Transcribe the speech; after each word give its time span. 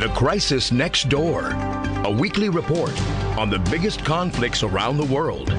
The 0.00 0.08
Crisis 0.08 0.72
Next 0.72 1.10
Door, 1.10 1.50
a 2.06 2.10
weekly 2.10 2.48
report 2.48 2.98
on 3.36 3.50
the 3.50 3.58
biggest 3.70 4.02
conflicts 4.02 4.62
around 4.62 4.96
the 4.96 5.04
world. 5.04 5.50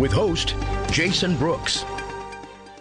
With 0.00 0.10
host 0.10 0.56
Jason 0.90 1.36
Brooks. 1.36 1.84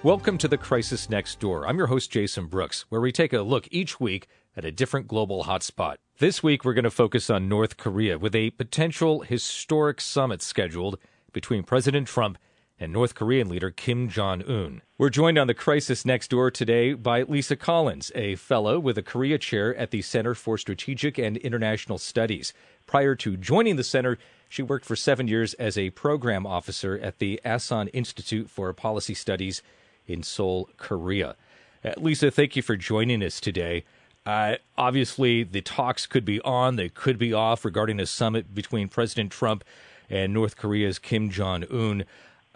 Welcome 0.02 0.39
to 0.39 0.47
The 0.47 0.57
Crisis 0.57 1.07
Next 1.07 1.39
Door. 1.39 1.68
I'm 1.68 1.78
your 1.78 1.86
host, 1.86 2.10
Jason 2.10 2.47
Brooks, 2.47 2.88
where 2.89 2.99
we 2.99 3.12
take 3.12 3.31
a 3.31 3.44
look 3.44 3.68
each 3.70 3.99
week 3.99 4.25
at 4.55 4.65
a 4.65 4.71
different 4.71 5.07
global 5.07 5.44
hotspot. 5.44 5.97
This 6.18 6.41
week, 6.41 6.65
we're 6.65 6.73
going 6.73 6.83
to 6.83 6.89
focus 6.89 7.29
on 7.29 7.48
North 7.48 7.77
Korea 7.77 8.18
with 8.18 8.34
a 8.34 8.50
potential 8.50 9.20
historic 9.20 10.02
summit 10.02 10.41
scheduled 10.41 10.98
between 11.32 11.61
President 11.61 12.07
Trump 12.07 12.39
and 12.80 12.94
North 12.94 13.16
Korean 13.16 13.50
leader 13.50 13.71
Kim 13.71 14.07
Jong 14.07 14.43
un. 14.43 14.82
We're 14.98 15.10
joined 15.10 15.38
on 15.38 15.48
the 15.48 15.54
crisis 15.54 16.05
next 16.05 16.30
door 16.30 16.52
today 16.52 16.93
by 16.93 17.23
Lisa 17.23 17.55
Collins, 17.55 18.11
a 18.16 18.36
fellow 18.36 18.80
with 18.80 18.98
a 18.98 19.04
Korea 19.04 19.38
chair 19.38 19.75
at 19.75 19.92
the 19.92 20.02
Center 20.02 20.36
for 20.36 20.57
Strategic 20.57 21.18
and 21.18 21.38
International 21.38 21.98
Studies. 21.98 22.54
Prior 22.86 23.15
to 23.15 23.37
joining 23.37 23.75
the 23.75 23.84
center, 23.84 24.18
she 24.50 24.61
worked 24.61 24.86
for 24.86 24.96
seven 24.96 25.28
years 25.28 25.54
as 25.56 25.78
a 25.78 25.89
program 25.92 26.46
officer 26.46 26.98
at 26.98 27.20
the 27.20 27.42
Asan 27.43 27.87
Institute 27.89 28.50
for 28.50 28.71
Policy 28.74 29.14
Studies 29.14 29.62
in 30.06 30.23
Seoul, 30.23 30.70
Korea. 30.78 31.36
Uh, 31.84 31.92
Lisa, 31.98 32.31
thank 32.31 32.56
you 32.56 32.62
for 32.62 32.75
joining 32.78 33.23
us 33.23 33.39
today. 33.39 33.84
Uh, 34.25 34.56
obviously, 34.78 35.44
the 35.44 35.62
talks 35.62 36.06
could 36.06 36.25
be 36.25 36.42
on, 36.42 36.75
they 36.75 36.89
could 36.89 37.17
be 37.17 37.34
off 37.34 37.64
regarding 37.64 38.00
a 38.00 38.06
summit 38.06 38.53
between 38.53 38.89
President 38.89 39.31
Trump 39.31 39.64
and 40.09 40.34
North 40.34 40.58
Korea's 40.58 41.00
Kim 41.00 41.30
Jong 41.30 41.64
un. 41.72 42.06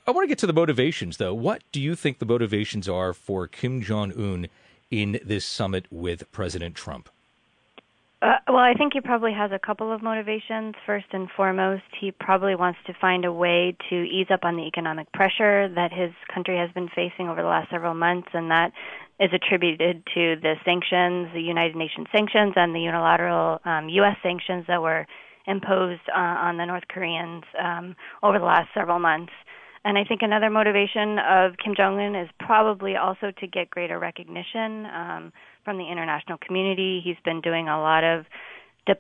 I 0.08 0.12
want 0.12 0.24
to 0.24 0.28
get 0.28 0.40
to 0.40 0.48
the 0.48 0.54
motivations, 0.54 1.18
though. 1.18 1.34
What 1.34 1.62
do 1.72 1.80
you 1.80 1.96
think 1.96 2.18
the 2.18 2.26
motivations 2.26 2.90
are 2.90 3.14
for 3.14 3.48
Kim 3.48 3.82
Jong 3.82 4.12
un 4.14 4.48
in 4.90 5.20
this 5.24 5.46
summit 5.46 5.86
with 5.92 6.30
President 6.32 6.76
Trump? 6.76 7.08
Uh, 8.22 8.38
well, 8.48 8.58
I 8.58 8.74
think 8.74 8.94
he 8.94 9.02
probably 9.02 9.34
has 9.34 9.52
a 9.52 9.60
couple 9.60 9.92
of 9.92 10.04
motivations. 10.04 10.76
First 10.86 11.08
and 11.12 11.28
foremost, 11.36 11.84
he 12.00 12.12
probably 12.12 12.56
wants 12.56 12.80
to 12.88 12.94
find 13.00 13.26
a 13.26 13.34
way 13.34 13.76
to 13.90 13.96
ease 13.96 14.28
up 14.32 14.42
on 14.44 14.58
the 14.58 14.64
economic 14.64 15.12
pressure 15.12 15.70
that 15.70 15.92
his 15.92 16.12
country 16.34 16.58
has 16.58 16.72
been 16.72 16.90
facing 16.90 17.30
over 17.30 17.42
the 17.42 17.48
last 17.48 17.70
several 17.72 17.96
months, 17.96 18.30
and 18.34 18.52
that 18.52 18.74
is 19.20 19.30
attributed 19.34 20.04
to 20.14 20.36
the 20.42 20.56
sanctions, 20.66 21.30
the 21.34 21.42
United 21.42 21.76
Nations 21.76 22.08
sanctions, 22.12 22.54
and 22.56 22.76
the 22.76 22.82
unilateral 22.82 23.60
um, 23.66 23.90
U.S. 23.90 24.18
sanctions 24.22 24.66
that 24.68 24.82
were 24.82 25.06
imposed 25.48 26.02
uh, 26.10 26.20
on 26.20 26.58
the 26.58 26.66
North 26.66 26.88
Koreans 26.90 27.44
um, 27.60 27.96
over 28.22 28.38
the 28.38 28.46
last 28.46 28.70
several 28.74 29.00
months. 29.00 29.34
And 29.84 29.98
I 29.98 30.04
think 30.04 30.22
another 30.22 30.50
motivation 30.50 31.18
of 31.18 31.54
Kim 31.58 31.74
Jong 31.76 32.00
Un 32.00 32.16
is 32.16 32.30
probably 32.40 32.96
also 32.96 33.32
to 33.40 33.48
get 33.48 33.70
greater 33.70 33.98
recognition 33.98 34.86
um, 34.86 35.34
from 35.66 35.78
the 35.78 35.90
international 35.92 36.38
community. 36.38 37.02
He's 37.04 37.18
been 37.26 37.42
doing 37.42 37.68
a 37.68 37.80
lot 37.80 38.04
of 38.04 38.26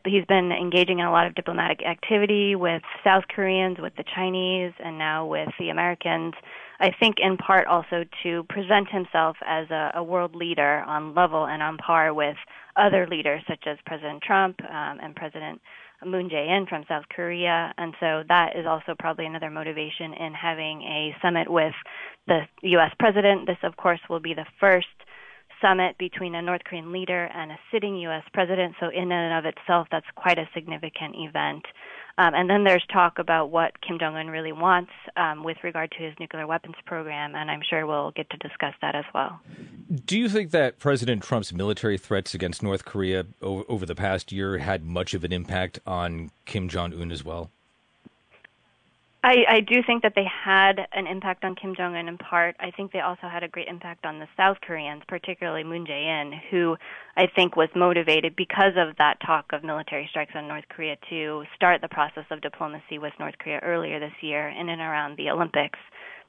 he's 0.05 0.25
been 0.25 0.51
engaging 0.51 0.99
in 0.99 1.05
a 1.05 1.11
lot 1.11 1.27
of 1.27 1.35
diplomatic 1.35 1.81
activity 1.83 2.55
with 2.55 2.81
South 3.03 3.23
Koreans, 3.33 3.77
with 3.79 3.93
the 3.95 4.03
Chinese, 4.15 4.73
and 4.79 4.97
now 4.97 5.25
with 5.25 5.49
the 5.59 5.69
Americans. 5.69 6.33
I 6.79 6.91
think 6.99 7.17
in 7.19 7.37
part 7.37 7.67
also 7.67 8.05
to 8.23 8.43
present 8.49 8.89
himself 8.89 9.37
as 9.45 9.69
a, 9.69 9.91
a 9.95 10.03
world 10.03 10.35
leader 10.35 10.83
on 10.87 11.13
level 11.13 11.45
and 11.45 11.61
on 11.61 11.77
par 11.77 12.13
with 12.13 12.37
other 12.75 13.07
leaders 13.07 13.43
such 13.47 13.65
as 13.67 13.77
President 13.85 14.21
Trump 14.23 14.61
um, 14.63 14.99
and 15.01 15.15
President 15.15 15.61
Moon 16.05 16.29
Jae-in 16.29 16.65
from 16.67 16.83
South 16.87 17.05
Korea, 17.15 17.73
and 17.77 17.93
so 17.99 18.23
that 18.27 18.55
is 18.55 18.65
also 18.65 18.95
probably 18.97 19.25
another 19.25 19.49
motivation 19.49 20.13
in 20.13 20.33
having 20.33 20.81
a 20.81 21.15
summit 21.21 21.49
with 21.49 21.73
the 22.27 22.41
U.S. 22.63 22.91
president. 22.99 23.47
This, 23.47 23.57
of 23.63 23.77
course, 23.77 23.99
will 24.09 24.19
be 24.19 24.33
the 24.33 24.45
first 24.59 24.87
summit 25.61 25.97
between 25.97 26.35
a 26.35 26.41
North 26.41 26.63
Korean 26.63 26.91
leader 26.91 27.25
and 27.25 27.51
a 27.51 27.59
sitting 27.71 27.95
U.S. 27.97 28.23
president. 28.33 28.75
So, 28.79 28.87
in 28.89 29.11
and 29.11 29.37
of 29.37 29.45
itself, 29.45 29.87
that's 29.91 30.05
quite 30.15 30.39
a 30.39 30.49
significant 30.53 31.15
event. 31.17 31.63
Um, 32.17 32.33
and 32.33 32.49
then 32.49 32.63
there's 32.63 32.85
talk 32.91 33.19
about 33.19 33.51
what 33.51 33.79
Kim 33.81 33.97
Jong 33.99 34.15
un 34.15 34.27
really 34.27 34.51
wants 34.51 34.91
um, 35.15 35.43
with 35.43 35.57
regard 35.63 35.91
to 35.91 36.03
his 36.03 36.13
nuclear 36.19 36.45
weapons 36.45 36.75
program, 36.85 37.35
and 37.35 37.49
I'm 37.49 37.61
sure 37.67 37.85
we'll 37.85 38.11
get 38.11 38.29
to 38.31 38.37
discuss 38.37 38.73
that 38.81 38.95
as 38.95 39.05
well. 39.13 39.39
Do 40.05 40.17
you 40.17 40.29
think 40.29 40.51
that 40.51 40.79
President 40.79 41.23
Trump's 41.23 41.53
military 41.53 41.97
threats 41.97 42.33
against 42.33 42.63
North 42.63 42.85
Korea 42.85 43.25
over, 43.41 43.63
over 43.67 43.85
the 43.85 43.95
past 43.95 44.31
year 44.31 44.57
had 44.57 44.83
much 44.83 45.13
of 45.13 45.23
an 45.23 45.31
impact 45.31 45.79
on 45.85 46.31
Kim 46.45 46.69
Jong 46.69 46.93
un 46.93 47.11
as 47.11 47.23
well? 47.23 47.51
I, 49.23 49.35
I 49.47 49.59
do 49.59 49.83
think 49.85 50.01
that 50.01 50.13
they 50.15 50.25
had 50.25 50.87
an 50.93 51.05
impact 51.05 51.43
on 51.43 51.53
Kim 51.53 51.75
Jong 51.75 51.95
Un 51.95 52.07
in 52.07 52.17
part. 52.17 52.55
I 52.59 52.71
think 52.71 52.91
they 52.91 53.01
also 53.01 53.27
had 53.31 53.43
a 53.43 53.47
great 53.47 53.67
impact 53.67 54.03
on 54.03 54.17
the 54.17 54.27
South 54.35 54.57
Koreans, 54.65 55.03
particularly 55.07 55.63
Moon 55.63 55.85
Jae-in, 55.85 56.33
who 56.49 56.75
I 57.15 57.27
think 57.35 57.55
was 57.55 57.69
motivated 57.75 58.35
because 58.35 58.73
of 58.75 58.97
that 58.97 59.19
talk 59.23 59.45
of 59.53 59.63
military 59.63 60.07
strikes 60.09 60.31
on 60.33 60.47
North 60.47 60.63
Korea 60.69 60.95
to 61.11 61.43
start 61.55 61.81
the 61.81 61.87
process 61.87 62.25
of 62.31 62.41
diplomacy 62.41 62.97
with 62.97 63.13
North 63.19 63.35
Korea 63.37 63.59
earlier 63.61 63.99
this 63.99 64.13
year 64.21 64.49
in 64.49 64.69
and 64.69 64.81
around 64.81 65.17
the 65.17 65.29
Olympics 65.29 65.79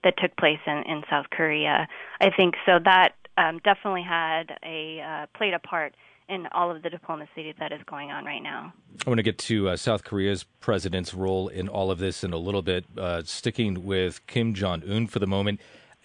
that 0.04 0.14
took 0.18 0.36
place 0.36 0.60
in, 0.66 0.82
in 0.86 1.02
South 1.08 1.26
Korea. 1.30 1.88
I 2.20 2.28
think 2.36 2.56
so 2.66 2.78
that 2.84 3.14
um, 3.38 3.58
definitely 3.64 4.04
had 4.06 4.58
a 4.62 5.00
uh, 5.00 5.26
played 5.38 5.54
a 5.54 5.58
part 5.58 5.94
in 6.32 6.46
all 6.52 6.70
of 6.70 6.82
the 6.82 6.88
diplomacy 6.88 7.54
that 7.58 7.72
is 7.72 7.80
going 7.84 8.10
on 8.10 8.24
right 8.24 8.42
now. 8.42 8.72
I 9.06 9.10
want 9.10 9.18
to 9.18 9.22
get 9.22 9.36
to 9.38 9.68
uh, 9.68 9.76
South 9.76 10.02
Korea's 10.02 10.44
president's 10.60 11.12
role 11.12 11.48
in 11.48 11.68
all 11.68 11.90
of 11.90 11.98
this 11.98 12.24
in 12.24 12.32
a 12.32 12.38
little 12.38 12.62
bit. 12.62 12.86
Uh, 12.96 13.22
sticking 13.24 13.84
with 13.84 14.26
Kim 14.26 14.54
Jong 14.54 14.82
Un 14.88 15.06
for 15.06 15.18
the 15.18 15.26
moment, 15.26 15.60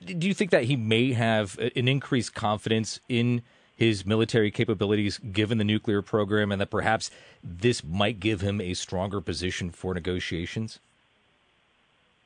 do 0.06 0.28
you 0.28 0.34
think 0.34 0.52
that 0.52 0.66
he 0.66 0.76
may 0.76 1.14
have 1.14 1.58
an 1.60 1.88
increased 1.88 2.36
confidence 2.36 3.00
in 3.08 3.42
his 3.78 4.06
military 4.06 4.52
capabilities 4.52 5.18
given 5.20 5.60
the 5.60 5.64
nuclear 5.64 6.02
program, 6.02 6.52
and 6.52 6.60
that 6.60 6.70
perhaps 6.70 7.10
this 7.44 7.84
might 7.84 8.20
give 8.20 8.42
him 8.42 8.60
a 8.60 8.74
stronger 8.74 9.22
position 9.22 9.70
for 9.70 9.94
negotiations? 9.94 10.80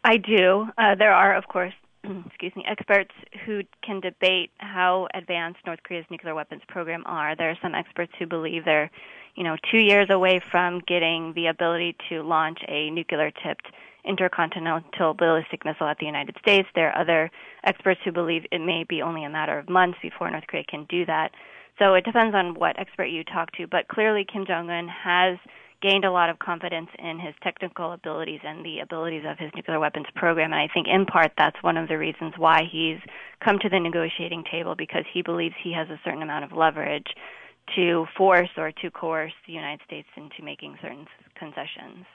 I 0.03 0.17
do. 0.17 0.69
Uh, 0.77 0.95
there 0.95 1.13
are, 1.13 1.35
of 1.35 1.47
course, 1.47 1.73
excuse 2.25 2.55
me, 2.55 2.65
experts 2.67 3.11
who 3.45 3.61
can 3.83 3.99
debate 3.99 4.51
how 4.57 5.07
advanced 5.13 5.59
North 5.65 5.83
Korea's 5.83 6.05
nuclear 6.09 6.35
weapons 6.35 6.61
program 6.67 7.03
are. 7.05 7.35
There 7.35 7.49
are 7.49 7.57
some 7.61 7.75
experts 7.75 8.11
who 8.17 8.25
believe 8.25 8.65
they're, 8.65 8.89
you 9.35 9.43
know, 9.43 9.55
two 9.71 9.79
years 9.79 10.07
away 10.09 10.41
from 10.51 10.79
getting 10.87 11.33
the 11.33 11.47
ability 11.47 11.95
to 12.09 12.23
launch 12.23 12.59
a 12.67 12.89
nuclear-tipped 12.89 13.67
intercontinental 14.03 15.13
ballistic 15.13 15.63
missile 15.63 15.87
at 15.87 15.99
the 15.99 16.05
United 16.05 16.35
States. 16.41 16.67
There 16.73 16.89
are 16.89 17.01
other 17.01 17.29
experts 17.63 18.01
who 18.03 18.11
believe 18.11 18.45
it 18.51 18.59
may 18.59 18.83
be 18.83 19.01
only 19.01 19.23
a 19.23 19.29
matter 19.29 19.59
of 19.59 19.69
months 19.69 19.99
before 20.01 20.29
North 20.31 20.47
Korea 20.47 20.63
can 20.63 20.85
do 20.89 21.05
that. 21.05 21.31
So 21.77 21.93
it 21.93 22.03
depends 22.03 22.35
on 22.35 22.55
what 22.55 22.79
expert 22.79 23.05
you 23.05 23.23
talk 23.23 23.51
to, 23.53 23.67
but 23.67 23.87
clearly 23.87 24.25
Kim 24.31 24.45
Jong 24.45 24.69
Un 24.69 24.87
has 24.87 25.37
gained 25.81 26.05
a 26.05 26.11
lot 26.11 26.29
of 26.29 26.39
confidence 26.39 26.89
in 26.99 27.19
his 27.19 27.33
technical 27.43 27.91
abilities 27.91 28.41
and 28.43 28.63
the 28.65 28.79
abilities 28.79 29.23
of 29.27 29.37
his 29.37 29.51
nuclear 29.55 29.79
weapons 29.79 30.07
program. 30.15 30.53
And 30.53 30.61
I 30.61 30.67
think 30.73 30.87
in 30.87 31.05
part 31.05 31.31
that's 31.37 31.61
one 31.61 31.77
of 31.77 31.87
the 31.87 31.97
reasons 31.97 32.33
why 32.37 32.63
he's 32.71 32.99
come 33.43 33.59
to 33.59 33.69
the 33.69 33.79
negotiating 33.79 34.43
table 34.49 34.75
because 34.75 35.05
he 35.11 35.21
believes 35.21 35.55
he 35.61 35.73
has 35.73 35.89
a 35.89 35.99
certain 36.03 36.21
amount 36.21 36.45
of 36.45 36.51
leverage 36.51 37.07
to 37.75 38.05
force 38.17 38.49
or 38.57 38.71
to 38.71 38.91
coerce 38.91 39.33
the 39.47 39.53
United 39.53 39.81
States 39.85 40.07
into 40.15 40.43
making 40.43 40.77
certain 40.81 41.07
concessions. 41.35 42.05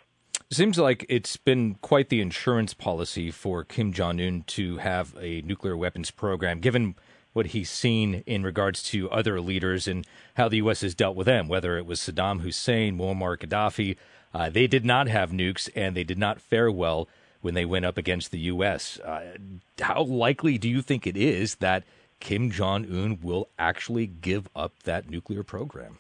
Seems 0.50 0.78
like 0.78 1.04
it's 1.08 1.36
been 1.36 1.74
quite 1.76 2.08
the 2.08 2.20
insurance 2.20 2.72
policy 2.72 3.30
for 3.30 3.64
Kim 3.64 3.92
Jong 3.92 4.20
un 4.20 4.44
to 4.48 4.76
have 4.76 5.16
a 5.20 5.42
nuclear 5.42 5.76
weapons 5.76 6.10
program, 6.10 6.60
given 6.60 6.94
what 7.36 7.48
he's 7.48 7.70
seen 7.70 8.22
in 8.26 8.42
regards 8.42 8.82
to 8.82 9.10
other 9.10 9.40
leaders 9.40 9.86
and 9.86 10.06
how 10.34 10.48
the 10.48 10.56
U.S. 10.56 10.80
has 10.80 10.94
dealt 10.94 11.14
with 11.14 11.26
them, 11.26 11.48
whether 11.48 11.76
it 11.76 11.84
was 11.84 12.00
Saddam 12.00 12.40
Hussein, 12.40 12.96
Muammar 12.96 13.36
Gaddafi. 13.36 13.96
Uh, 14.32 14.48
they 14.48 14.66
did 14.66 14.86
not 14.86 15.06
have 15.06 15.30
nukes 15.30 15.68
and 15.76 15.94
they 15.94 16.02
did 16.02 16.18
not 16.18 16.40
fare 16.40 16.70
well 16.70 17.08
when 17.42 17.52
they 17.52 17.66
went 17.66 17.84
up 17.84 17.98
against 17.98 18.30
the 18.30 18.38
U.S. 18.38 18.98
Uh, 19.00 19.36
how 19.80 20.02
likely 20.02 20.56
do 20.56 20.68
you 20.68 20.80
think 20.80 21.06
it 21.06 21.16
is 21.16 21.56
that 21.56 21.84
Kim 22.20 22.50
Jong 22.50 22.86
un 22.86 23.18
will 23.22 23.48
actually 23.58 24.06
give 24.06 24.48
up 24.56 24.72
that 24.84 25.10
nuclear 25.10 25.42
program? 25.42 25.98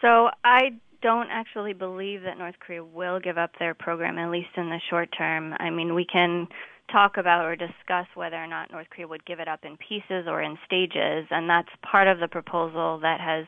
So 0.00 0.30
I 0.44 0.74
don't 1.00 1.28
actually 1.30 1.74
believe 1.74 2.22
that 2.22 2.38
North 2.38 2.56
Korea 2.58 2.82
will 2.82 3.20
give 3.20 3.38
up 3.38 3.52
their 3.60 3.74
program, 3.74 4.18
at 4.18 4.30
least 4.30 4.50
in 4.56 4.68
the 4.68 4.80
short 4.90 5.10
term. 5.16 5.54
I 5.58 5.70
mean, 5.70 5.94
we 5.94 6.04
can 6.04 6.48
talk 6.90 7.16
about 7.16 7.44
or 7.44 7.56
discuss 7.56 8.06
whether 8.14 8.36
or 8.36 8.46
not 8.46 8.70
North 8.70 8.88
Korea 8.90 9.08
would 9.08 9.24
give 9.24 9.40
it 9.40 9.48
up 9.48 9.60
in 9.64 9.76
pieces 9.76 10.26
or 10.26 10.42
in 10.42 10.58
stages, 10.66 11.26
and 11.30 11.48
that's 11.48 11.68
part 11.82 12.08
of 12.08 12.20
the 12.20 12.28
proposal 12.28 12.98
that 13.00 13.20
has 13.20 13.46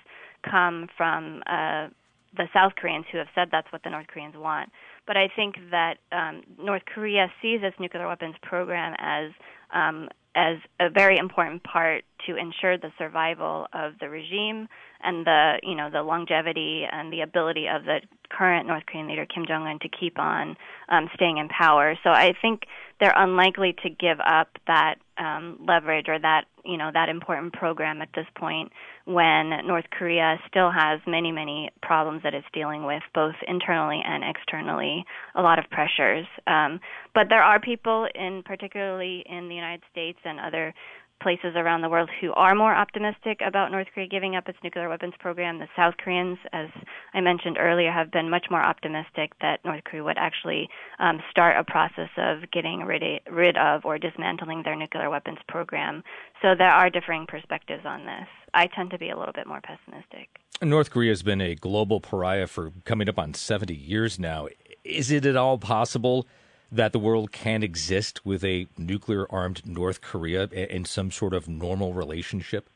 come 0.49 0.89
from 0.97 1.43
uh, 1.47 1.89
the 2.37 2.49
South 2.53 2.73
Koreans 2.77 3.07
who 3.11 3.19
have 3.19 3.29
said 3.35 3.49
that's 3.51 3.71
what 3.73 3.83
the 3.83 3.91
North 3.91 4.07
Koreans 4.09 4.35
want. 4.37 4.71
But 5.07 5.17
I 5.17 5.29
think 5.35 5.57
that 5.71 5.99
um, 6.13 6.43
North 6.59 6.83
Korea 6.93 7.31
sees 7.41 7.61
its 7.63 7.77
nuclear 7.79 8.07
weapons 8.07 8.37
program 8.43 8.95
as 8.99 9.31
um, 9.75 10.09
as 10.35 10.59
a 10.79 10.91
very 10.91 11.17
important 11.17 11.65
part 11.65 12.05
to 12.27 12.37
ensure 12.37 12.77
the 12.77 12.93
survival 12.99 13.67
of 13.73 13.95
the 14.01 14.09
regime 14.09 14.69
and 15.03 15.27
the 15.27 15.59
you 15.63 15.75
know 15.75 15.91
the 15.91 16.03
longevity 16.03 16.85
and 16.91 17.13
the 17.13 17.21
ability 17.21 17.67
of 17.69 17.85
the 17.85 18.01
current 18.29 18.67
North 18.67 18.85
Korean 18.87 19.09
leader 19.09 19.27
Kim 19.27 19.45
Jong 19.47 19.67
Un 19.67 19.79
to 19.81 19.89
keep 19.89 20.19
on 20.19 20.57
um, 20.89 21.09
staying 21.15 21.39
in 21.39 21.49
power. 21.49 21.95
So 22.03 22.11
I 22.11 22.33
think 22.41 22.63
they're 23.01 23.15
unlikely 23.17 23.77
to 23.83 23.91
give 23.91 24.19
up 24.21 24.49
that 24.67 24.97
um, 25.19 25.59
leverage 25.67 26.07
or 26.09 26.19
that 26.19 26.45
you 26.65 26.77
know 26.77 26.91
that 26.93 27.09
important 27.09 27.53
program 27.53 28.03
at 28.03 28.09
this 28.15 28.27
point 28.37 28.73
when 29.05 29.51
North 29.67 29.87
Korea 29.91 30.39
still 30.49 30.71
has 30.71 31.01
many 31.07 31.33
many 31.33 31.71
problems 31.83 32.23
that 32.23 32.35
it's 32.35 32.47
dealing 32.53 32.85
with 32.85 33.03
both 33.15 33.35
internally 33.47 34.03
and 34.05 34.25
externally 34.25 35.05
a 35.35 35.43
lot 35.43 35.59
of 35.59 35.65
pressures 35.71 36.27
um, 36.47 36.81
but 37.15 37.29
there 37.29 37.43
are 37.43 37.61
people 37.61 38.07
in 38.15 38.43
particularly 38.45 39.25
in 39.27 39.49
the 39.49 39.55
United 39.55 39.83
States 39.91 40.19
and 40.25 40.39
other 40.39 40.75
places 41.21 41.55
around 41.57 41.81
the 41.81 41.89
world 41.89 42.11
who 42.21 42.33
are 42.35 42.55
more 42.55 42.75
optimistic 42.75 43.41
about 43.45 43.71
North 43.71 43.89
Korea 43.95 44.09
giving 44.09 44.37
up 44.37 44.49
its 44.49 44.59
nuclear 44.63 44.89
weapons 44.89 45.15
program. 45.19 45.59
The 45.59 45.69
South 45.75 45.95
Koreans, 45.99 46.39
as 46.53 46.69
I 47.15 47.21
mentioned 47.21 47.57
earlier, 47.59 47.91
have 47.91 48.11
been 48.11 48.31
much 48.31 48.47
more 48.51 48.63
optimistic 48.63 49.33
that 49.41 49.65
North 49.65 49.85
Korea 49.85 50.05
would 50.05 50.19
actually 50.19 50.69
um, 50.99 51.21
start 51.31 51.57
a 51.57 51.65
process 51.65 52.11
of 52.17 52.51
getting 52.51 52.81
rid, 52.81 53.03
rid 53.31 53.57
of 53.57 53.85
or 53.85 53.99
dismantling 53.99 54.63
their 54.63 54.77
nuclear 54.77 55.11
weapons 55.11 55.39
program. 55.49 56.03
So 56.43 56.55
there 56.57 56.71
are 56.71 56.91
differing 56.91 57.27
perspectives 57.27 57.85
on 57.85 58.05
this. 58.05 58.29
I 58.55 58.67
tend 58.67 58.91
to 58.91 58.99
be 58.99 59.11
a 59.11 59.19
little 59.19 59.35
bit 59.35 59.47
more 59.47 59.61
pessimistic. 59.61 60.29
North 60.63 60.91
Korea 60.91 61.11
has 61.11 61.23
been 61.23 61.41
a 61.41 61.55
global 61.55 62.01
pariah 62.01 62.47
for 62.47 62.73
coming 62.85 63.09
up 63.09 63.19
on 63.19 63.35
70 63.35 63.75
years 63.75 64.19
now. 64.19 64.49
Is 64.85 65.11
it 65.11 65.27
at 65.27 65.37
all 65.37 65.59
possible? 65.59 66.27
That 66.71 66.93
the 66.93 66.99
world 66.99 67.33
can 67.33 67.63
exist 67.63 68.25
with 68.25 68.45
a 68.45 68.67
nuclear 68.77 69.27
armed 69.31 69.67
North 69.67 70.01
Korea 70.01 70.45
in 70.45 70.85
some 70.85 71.11
sort 71.11 71.33
of 71.33 71.49
normal 71.49 71.95
relationship? 71.95 72.69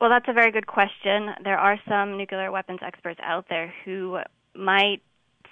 Well, 0.00 0.10
that's 0.10 0.28
a 0.28 0.32
very 0.32 0.50
good 0.50 0.66
question. 0.66 1.30
There 1.44 1.58
are 1.58 1.78
some 1.88 2.16
nuclear 2.16 2.50
weapons 2.50 2.80
experts 2.82 3.20
out 3.22 3.46
there 3.48 3.72
who 3.84 4.18
might 4.54 5.00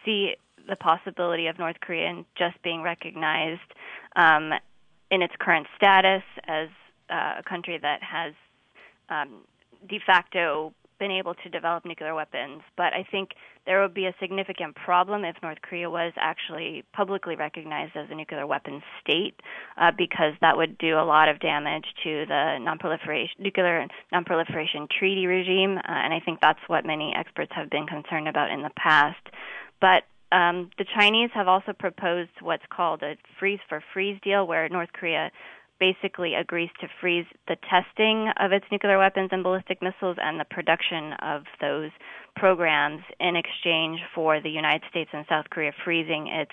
see 0.05 0.35
the 0.69 0.77
possibility 0.77 1.47
of 1.47 1.59
North 1.59 1.77
Korea 1.81 2.25
just 2.37 2.61
being 2.63 2.83
recognized 2.83 3.61
um, 4.17 4.53
in 5.11 5.23
its 5.23 5.35
current 5.39 5.67
status 5.77 6.23
as 6.47 6.69
uh, 7.11 7.35
a 7.39 7.43
country 7.43 7.79
that 7.79 8.03
has 8.03 8.35
um, 9.09 9.43
de 9.89 10.01
facto 10.05 10.73
been 11.01 11.11
able 11.11 11.35
to 11.35 11.49
develop 11.49 11.85
nuclear 11.85 12.15
weapons, 12.15 12.63
but 12.77 12.93
I 12.93 13.05
think 13.11 13.31
there 13.67 13.83
would 13.83 13.95
be 13.95 14.07
a 14.07 14.15
significant 14.21 14.77
problem 14.77 15.25
if 15.25 15.35
North 15.43 15.59
Korea 15.63 15.91
was 15.91 16.13
actually 16.17 16.85
publicly 16.93 17.35
recognized 17.35 17.97
as 17.97 18.07
a 18.11 18.15
nuclear 18.15 18.47
weapons 18.47 18.83
state, 19.03 19.35
uh, 19.77 19.91
because 19.99 20.35
that 20.41 20.57
would 20.57 20.79
do 20.79 20.97
a 20.99 21.03
lot 21.05 21.29
of 21.29 21.41
damage 21.41 21.87
to 22.05 22.27
the 22.27 22.59
non-proliferation 22.61 23.35
nuclear 23.41 23.87
non-proliferation 24.13 24.87
treaty 24.97 25.27
regime, 25.27 25.79
uh, 25.79 25.83
and 25.87 26.15
I 26.15 26.21
think 26.21 26.39
that's 26.41 26.61
what 26.69 26.87
many 26.87 27.13
experts 27.17 27.51
have 27.57 27.69
been 27.71 27.87
concerned 27.87 28.29
about 28.29 28.51
in 28.53 28.63
the 28.63 28.71
past. 28.77 29.25
But 29.81 30.05
um, 30.33 30.71
the 30.79 30.85
Chinese 30.97 31.31
have 31.35 31.49
also 31.49 31.73
proposed 31.73 32.31
what's 32.41 32.63
called 32.71 33.03
a 33.03 33.17
freeze 33.39 33.59
for 33.69 33.83
freeze 33.93 34.21
deal, 34.23 34.47
where 34.47 34.69
North 34.69 34.93
Korea 34.93 35.31
basically 35.81 36.35
agrees 36.35 36.71
to 36.81 36.87
freeze 37.01 37.27
the 37.49 37.57
testing 37.69 38.31
of 38.39 38.53
its 38.53 38.65
nuclear 38.71 38.99
weapons 38.99 39.31
and 39.33 39.43
ballistic 39.43 39.83
missiles 39.83 40.19
and 40.21 40.39
the 40.39 40.45
production 40.45 41.15
of 41.15 41.43
those 41.61 41.91
programs 42.37 43.01
in 43.19 43.35
exchange 43.35 43.99
for 44.15 44.41
the 44.41 44.51
United 44.51 44.83
States 44.91 45.11
and 45.13 45.25
South 45.29 45.47
Korea 45.51 45.73
freezing 45.85 46.29
its 46.29 46.53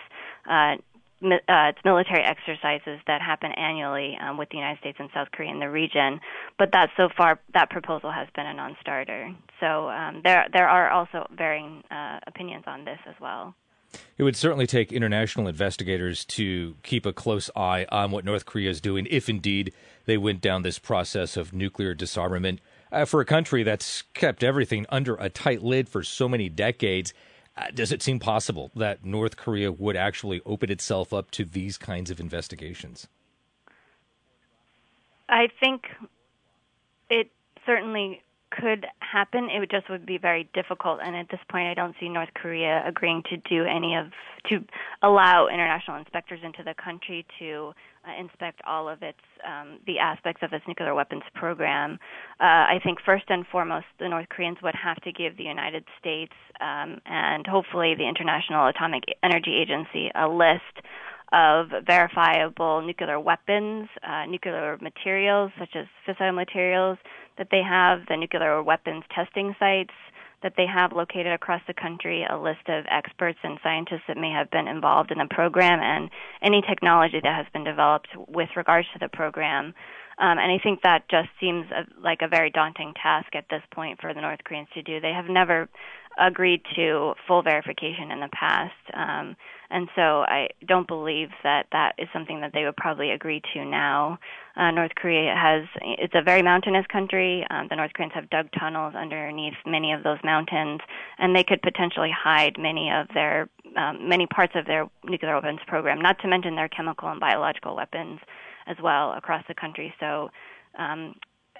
uh, 0.50 0.75
uh, 1.24 1.69
its 1.69 1.79
military 1.83 2.24
exercises 2.24 3.00
that 3.07 3.21
happen 3.21 3.51
annually 3.57 4.15
um, 4.21 4.38
with 4.38 4.50
the 4.50 4.57
United 4.57 4.79
States 4.79 4.97
and 5.00 5.09
South 5.13 5.27
Korea 5.33 5.50
in 5.50 5.59
the 5.59 5.69
region, 5.69 6.19
but 6.59 6.69
that 6.74 6.89
so 6.95 7.09
far 7.18 7.39
that 7.56 7.71
proposal 7.71 8.12
has 8.12 8.27
been 8.35 8.45
a 8.45 8.53
non-starter. 8.53 9.33
So 9.59 9.89
um, 9.89 10.21
there 10.24 10.45
there 10.53 10.69
are 10.69 10.91
also 10.91 11.25
varying 11.35 11.83
uh, 11.89 12.19
opinions 12.27 12.65
on 12.68 12.85
this 12.85 13.00
as 13.07 13.15
well. 13.19 13.56
It 14.18 14.24
would 14.24 14.36
certainly 14.36 14.68
take 14.68 14.92
international 14.92 15.48
investigators 15.48 16.25
to 16.25 16.75
keep 16.84 17.06
a 17.06 17.13
close 17.13 17.50
eye 17.56 17.86
on 17.89 18.12
what 18.12 18.25
North 18.25 18.45
Korea 18.45 18.69
is 18.69 18.81
doing 18.81 19.07
if 19.10 19.30
indeed 19.30 19.74
they 20.06 20.18
went 20.18 20.42
down 20.42 20.63
this 20.63 20.80
process 20.80 21.38
of 21.38 21.54
nuclear 21.54 21.94
disarmament. 21.94 22.60
Uh, 22.92 23.06
for 23.06 23.22
a 23.22 23.25
country 23.25 23.63
that's 23.63 24.04
kept 24.13 24.44
everything 24.44 24.86
under 24.89 25.16
a 25.16 25.30
tight 25.30 25.62
lid 25.62 25.89
for 25.89 26.04
so 26.04 26.28
many 26.28 26.50
decades, 26.50 27.13
uh, 27.57 27.66
does 27.74 27.92
it 27.92 28.01
seem 28.01 28.19
possible 28.19 28.72
that 28.75 29.04
North 29.04 29.36
Korea 29.36 29.72
would 29.72 29.95
actually 29.95 30.42
open 30.45 30.72
itself 30.72 31.13
up 31.13 31.31
to 31.31 31.44
these 31.44 31.78
kinds 31.78 32.10
of 32.10 32.19
investigations? 32.19 33.07
I 35.30 35.50
think 35.60 35.88
it 37.10 37.30
certainly 37.66 38.22
could 38.51 38.85
happen. 38.99 39.49
It 39.53 39.59
would 39.59 39.69
just 39.69 39.89
would 39.89 40.05
be 40.05 40.17
very 40.17 40.49
difficult, 40.53 40.99
and 41.03 41.15
at 41.15 41.27
this 41.29 41.39
point, 41.49 41.67
I 41.67 41.73
don't 41.73 41.95
see 41.99 42.09
North 42.09 42.29
Korea 42.33 42.83
agreeing 42.85 43.23
to 43.29 43.38
do 43.38 43.65
any 43.65 43.95
of 43.95 44.07
to 44.49 44.63
allow 45.03 45.47
international 45.47 45.97
inspectors 45.97 46.39
into 46.44 46.63
the 46.63 46.73
country 46.73 47.25
to 47.39 47.73
uh, 48.07 48.19
inspect 48.19 48.61
all 48.65 48.88
of 48.88 49.03
its 49.03 49.19
um, 49.45 49.79
the 49.85 49.99
aspects 49.99 50.41
of 50.44 50.53
its 50.53 50.65
nuclear 50.67 50.95
weapons 50.95 51.23
program. 51.35 51.99
Uh, 52.39 52.71
I 52.71 52.79
think 52.83 52.99
first 53.05 53.25
and 53.29 53.45
foremost, 53.47 53.85
the 53.99 54.07
North 54.07 54.29
Koreans 54.29 54.57
would 54.63 54.75
have 54.75 54.97
to 55.01 55.11
give 55.11 55.38
the 55.38 55.43
United 55.43 55.83
States 56.00 56.33
um, 56.61 57.00
and 57.05 57.45
hopefully 57.45 57.95
the 57.95 58.07
International 58.07 58.67
Atomic 58.67 59.03
Energy 59.23 59.55
Agency 59.55 60.09
a 60.15 60.27
list 60.27 60.85
of 61.33 61.67
verifiable 61.85 62.81
nuclear 62.81 63.19
weapons, 63.19 63.89
uh, 64.07 64.25
nuclear 64.25 64.77
materials 64.81 65.51
such 65.59 65.75
as 65.75 65.85
fissile 66.07 66.33
materials 66.33 66.97
that 67.38 67.50
they 67.51 67.62
have, 67.62 68.01
the 68.07 68.18
nuclear 68.18 68.62
weapons 68.63 69.04
testing 69.13 69.56
sites 69.60 69.94
that 70.44 70.54
they 70.56 70.66
have 70.68 70.92
located 70.92 71.34
across 71.34 71.62
the 71.68 71.74
country, 71.74 72.24
a 72.30 72.38
list 72.38 72.68
of 72.68 72.86
experts 72.89 73.39
and 73.44 73.57
scientists 73.63 74.04
that 74.07 74.18
may 74.18 74.31
have 74.31 74.51
been 74.51 74.68
involved 74.68 75.12
in 75.12 75.18
the 75.18 75.28
program, 75.30 75.80
and 75.80 76.10
any 76.44 76.62
technology 76.62 77.19
that 77.22 77.36
has 77.36 77.48
been 77.54 77.63
developed 77.63 78.10
with 78.28 78.50
regards 78.56 78.88
to 78.94 79.00
the 79.00 79.10
program. 79.10 79.74
Um, 80.19 80.39
and 80.39 80.51
I 80.51 80.57
think 80.61 80.81
that 80.81 81.07
just 81.09 81.29
seems 81.39 81.67
a, 81.71 81.85
like 82.01 82.21
a 82.21 82.27
very 82.27 82.49
daunting 82.49 82.93
task 83.01 83.35
at 83.35 83.45
this 83.49 83.61
point 83.71 84.01
for 84.01 84.13
the 84.13 84.21
North 84.21 84.39
Koreans 84.43 84.69
to 84.73 84.81
do. 84.81 84.99
They 84.99 85.13
have 85.13 85.29
never 85.29 85.69
agreed 86.19 86.61
to 86.75 87.13
full 87.27 87.43
verification 87.43 88.11
in 88.11 88.19
the 88.19 88.29
past. 88.31 88.73
Um, 88.93 89.35
and 89.69 89.87
so 89.95 90.21
I 90.21 90.47
don't 90.65 90.87
believe 90.87 91.29
that 91.43 91.67
that 91.71 91.93
is 91.97 92.07
something 92.13 92.41
that 92.41 92.51
they 92.53 92.63
would 92.63 92.77
probably 92.77 93.11
agree 93.11 93.41
to 93.53 93.65
now. 93.65 94.17
Uh, 94.55 94.71
North 94.71 94.95
Korea 94.95 95.35
has, 95.35 95.65
it's 95.81 96.15
a 96.15 96.23
very 96.23 96.41
mountainous 96.41 96.85
country. 96.87 97.45
Um, 97.49 97.67
the 97.69 97.75
North 97.75 97.91
Koreans 97.93 98.13
have 98.15 98.29
dug 98.29 98.47
tunnels 98.57 98.95
underneath 98.95 99.53
many 99.65 99.91
of 99.91 100.03
those 100.03 100.17
mountains, 100.23 100.79
and 101.19 101.35
they 101.35 101.43
could 101.43 101.61
potentially 101.61 102.11
hide 102.11 102.55
many 102.57 102.89
of 102.91 103.07
their, 103.13 103.49
um, 103.75 104.07
many 104.09 104.25
parts 104.25 104.53
of 104.55 104.65
their 104.65 104.89
nuclear 105.03 105.35
weapons 105.35 105.59
program, 105.67 106.01
not 106.01 106.17
to 106.19 106.27
mention 106.27 106.55
their 106.55 106.69
chemical 106.69 107.09
and 107.09 107.19
biological 107.19 107.75
weapons 107.75 108.19
as 108.67 108.77
well 108.81 109.13
across 109.13 109.43
the 109.47 109.53
country. 109.53 109.93
So, 109.99 110.29
um, 110.77 111.15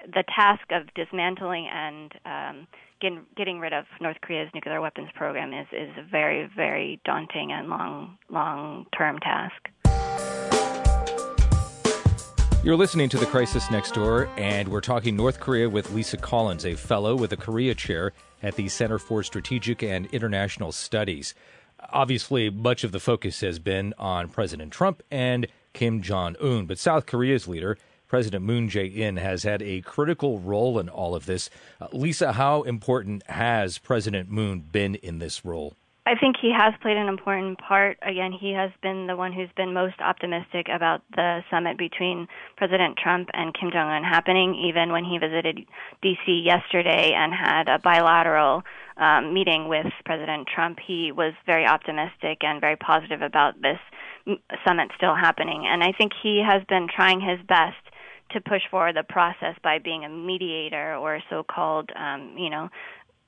the 0.06 0.24
task 0.36 0.64
of 0.72 0.94
dismantling 0.94 1.68
and 1.74 2.14
um, 2.26 2.68
getting, 3.02 3.26
getting 3.36 3.60
rid 3.60 3.74
of 3.74 3.86
North 4.00 4.18
Korea's 4.22 4.50
nuclear 4.54 4.80
weapons 4.80 5.10
program 5.16 5.54
is, 5.54 5.68
is 5.72 5.90
a 5.98 6.04
very, 6.10 6.50
very 6.56 7.02
daunting 7.04 7.52
and 7.52 7.68
long, 7.70 8.18
long 8.30 8.86
term 8.96 9.20
task. 9.20 9.70
You're 12.64 12.76
listening 12.76 13.08
to 13.10 13.18
The 13.18 13.26
Crisis 13.26 13.72
Next 13.72 13.94
Door, 13.94 14.30
and 14.36 14.68
we're 14.68 14.82
talking 14.82 15.16
North 15.16 15.40
Korea 15.40 15.70
with 15.70 15.92
Lisa 15.92 16.18
Collins, 16.18 16.66
a 16.66 16.76
fellow 16.76 17.16
with 17.16 17.30
the 17.30 17.38
Korea 17.38 17.74
Chair 17.74 18.14
at 18.44 18.56
the 18.56 18.68
Center 18.68 19.00
for 19.00 19.24
Strategic 19.24 19.82
and 19.84 20.06
International 20.08 20.72
Studies. 20.72 21.34
Obviously, 21.92 22.50
much 22.50 22.84
of 22.84 22.92
the 22.92 23.00
focus 23.00 23.40
has 23.42 23.60
been 23.60 23.94
on 23.98 24.28
President 24.28 24.74
Trump 24.74 25.02
and 25.10 25.48
Kim 25.78 26.02
Jong 26.02 26.36
un, 26.42 26.66
but 26.66 26.80
South 26.80 27.06
Korea's 27.06 27.48
leader 27.48 27.78
President 28.08 28.44
Moon 28.44 28.68
Jae-in 28.68 29.18
has 29.18 29.44
had 29.44 29.62
a 29.62 29.82
critical 29.82 30.40
role 30.40 30.80
in 30.80 30.90
all 30.90 31.14
of 31.14 31.28
this. 31.28 31.52
Uh, 31.80 31.88
Lisa, 31.92 32.34
how 32.34 32.64
important 32.64 33.22
has 33.28 33.78
President 33.78 34.28
Moon 34.28 34.62
been 34.72 34.96
in 34.96 35.20
this 35.20 35.46
role? 35.46 35.76
I 36.08 36.16
think 36.16 36.38
he 36.42 36.52
has 36.58 36.74
played 36.82 36.98
an 36.98 37.10
important 37.10 37.60
part. 37.60 38.00
Again, 38.02 38.32
he 38.32 38.54
has 38.54 38.72
been 38.82 39.06
the 39.08 39.16
one 39.16 39.34
who's 39.34 39.50
been 39.56 39.74
most 39.74 40.00
optimistic 40.00 40.68
about 40.74 41.02
the 41.16 41.42
summit 41.52 41.78
between 41.78 42.28
President 42.56 42.98
Trump 42.98 43.30
and 43.34 43.54
Kim 43.54 43.70
Jong 43.70 43.90
un 43.90 44.04
happening, 44.04 44.56
even 44.56 44.92
when 44.92 45.04
he 45.04 45.20
visited 45.20 45.60
D.C. 46.02 46.42
yesterday 46.46 47.12
and 47.14 47.34
had 47.34 47.68
a 47.68 47.78
bilateral 47.78 48.64
um, 49.00 49.34
meeting 49.34 49.68
with 49.68 49.88
President 50.06 50.48
Trump. 50.54 50.80
He 50.86 51.12
was 51.12 51.34
very 51.46 51.66
optimistic 51.66 52.40
and 52.42 52.60
very 52.60 52.76
positive 52.76 53.22
about 53.22 53.62
this 53.62 53.80
summit 54.66 54.90
still 54.96 55.16
happening. 55.16 55.66
And 55.68 55.84
I 55.84 55.92
think 55.98 56.12
he 56.22 56.44
has 56.46 56.64
been 56.68 56.88
trying 56.94 57.22
his 57.22 57.40
best 57.48 57.76
to 58.32 58.42
push 58.42 58.62
forward 58.70 58.96
the 58.96 59.04
process 59.04 59.56
by 59.64 59.80
being 59.80 60.04
a 60.04 60.10
mediator 60.10 60.96
or 60.96 61.20
so-called, 61.30 61.92
um, 61.96 62.36
you 62.38 62.50
know, 62.50 62.70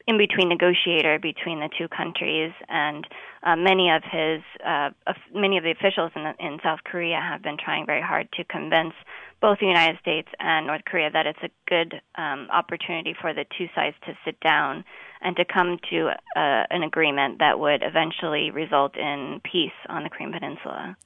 in 0.10 0.18
between 0.18 0.50
negotiator 0.50 1.20
between 1.20 1.60
the 1.60 1.70
two 1.78 1.88
countries, 1.88 2.52
and 2.68 3.06
uh, 3.44 3.56
many 3.56 3.92
of 3.92 4.02
his 4.02 4.42
uh, 4.66 4.90
many 5.36 5.56
of 5.56 5.64
the 5.64 5.70
officials 5.70 6.12
in, 6.16 6.24
in 6.44 6.58
South 6.64 6.80
Korea 6.84 7.20
have 7.22 7.44
been 7.44 7.58
trying 7.64 7.86
very 7.86 8.02
hard 8.02 8.28
to 8.34 8.44
convince 8.44 8.94
both 9.40 9.60
the 9.60 9.68
United 9.68 10.00
States 10.02 10.28
and 10.40 10.66
North 10.66 10.82
Korea 10.86 11.12
that 11.12 11.28
it's 11.28 11.44
a 11.44 11.50
good 11.68 12.02
um, 12.16 12.48
opportunity 12.52 13.14
for 13.22 13.36
the 13.36 13.46
two 13.56 13.68
sides 13.76 13.96
to 14.08 14.18
sit 14.26 14.40
down 14.40 14.84
and 15.22 15.36
to 15.36 15.46
come 15.46 15.78
to 15.92 16.08
uh, 16.08 16.64
an 16.72 16.82
agreement 16.82 17.38
that 17.38 17.60
would 17.60 17.84
eventually 17.84 18.50
result 18.50 18.98
in 18.98 19.40
peace 19.44 19.78
on 19.90 20.02
the 20.02 20.10
Korean 20.10 20.34
Peninsula. 20.34 20.98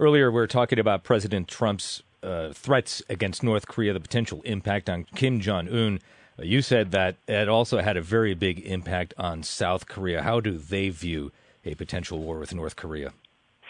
Earlier, 0.00 0.32
we 0.32 0.34
were 0.34 0.48
talking 0.48 0.80
about 0.80 1.04
President 1.04 1.46
Trump's 1.46 2.02
uh, 2.24 2.52
threats 2.52 3.02
against 3.08 3.44
North 3.44 3.68
Korea, 3.68 3.92
the 3.92 4.00
potential 4.00 4.42
impact 4.44 4.90
on 4.90 5.04
Kim 5.14 5.38
Jong 5.38 5.68
Un. 5.68 6.00
You 6.40 6.62
said 6.62 6.92
that 6.92 7.16
it 7.26 7.48
also 7.48 7.78
had 7.78 7.96
a 7.96 8.02
very 8.02 8.34
big 8.34 8.60
impact 8.60 9.14
on 9.18 9.42
South 9.42 9.88
Korea. 9.88 10.22
How 10.22 10.40
do 10.40 10.56
they 10.56 10.88
view 10.88 11.32
a 11.64 11.74
potential 11.74 12.18
war 12.20 12.38
with 12.38 12.54
North 12.54 12.76
Korea? 12.76 13.12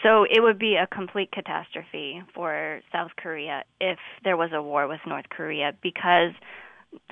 So 0.03 0.23
it 0.23 0.41
would 0.41 0.59
be 0.59 0.75
a 0.75 0.87
complete 0.87 1.31
catastrophe 1.31 2.23
for 2.33 2.81
South 2.91 3.11
Korea 3.17 3.63
if 3.81 3.97
there 4.23 4.37
was 4.37 4.51
a 4.53 4.61
war 4.61 4.87
with 4.87 5.01
North 5.05 5.27
Korea 5.29 5.73
because 5.81 6.31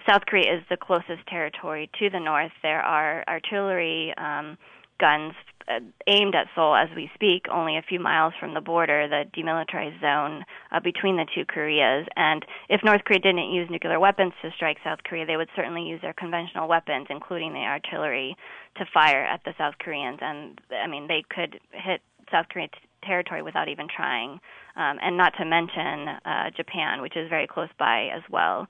South 0.08 0.26
Korea 0.26 0.58
is 0.58 0.64
the 0.70 0.78
closest 0.78 1.26
territory 1.28 1.90
to 2.00 2.10
the 2.10 2.20
north. 2.20 2.52
There 2.64 2.82
are 2.82 3.24
artillery 3.28 4.14
um, 4.18 4.58
guns 5.00 5.34
uh, 5.68 5.80
aimed 6.08 6.34
at 6.34 6.48
Seoul 6.56 6.76
as 6.76 6.90
we 6.96 7.10
speak, 7.14 7.46
only 7.52 7.78
a 7.78 7.82
few 7.82 8.00
miles 8.00 8.34
from 8.40 8.54
the 8.54 8.62
border, 8.62 9.08
the 9.08 9.26
demilitarized 9.36 10.00
zone 10.00 10.46
uh, 10.72 10.80
between 10.80 11.18
the 11.18 11.26
two 11.36 11.44
Koreas. 11.46 12.08
And 12.16 12.46
if 12.70 12.82
North 12.84 13.04
Korea 13.04 13.20
didn't 13.20 13.52
use 13.52 13.70
nuclear 13.70 14.00
weapons 14.00 14.34
to 14.42 14.52
strike 14.56 14.78
South 14.84 15.00
Korea, 15.04 15.26
they 15.26 15.36
would 15.36 15.50
certainly 15.56 15.84
use 15.84 16.02
their 16.02 16.14
conventional 16.14 16.68
weapons, 16.68 17.08
including 17.10 17.54
the 17.54 17.60
artillery, 17.60 18.36
to 18.78 18.86
fire 18.94 19.26
at 19.26 19.42
the 19.44 19.54
South 19.58 19.76
Koreans. 19.80 20.20
And 20.22 20.62
I 20.72 20.88
mean, 20.88 21.08
they 21.08 21.24
could 21.30 21.60
hit 21.72 22.02
South 22.32 22.46
Korean 22.50 22.70
t- 22.70 22.80
territory 23.04 23.42
without 23.42 23.68
even 23.68 23.88
trying. 23.94 24.40
Um, 24.76 25.00
and 25.02 25.18
not 25.18 25.34
to 25.38 25.46
mention 25.46 26.08
uh, 26.24 26.50
Japan, 26.56 27.02
which 27.02 27.18
is 27.18 27.30
very 27.30 27.48
close 27.48 27.70
by 27.78 28.10
as 28.16 28.22
well. 28.30 28.68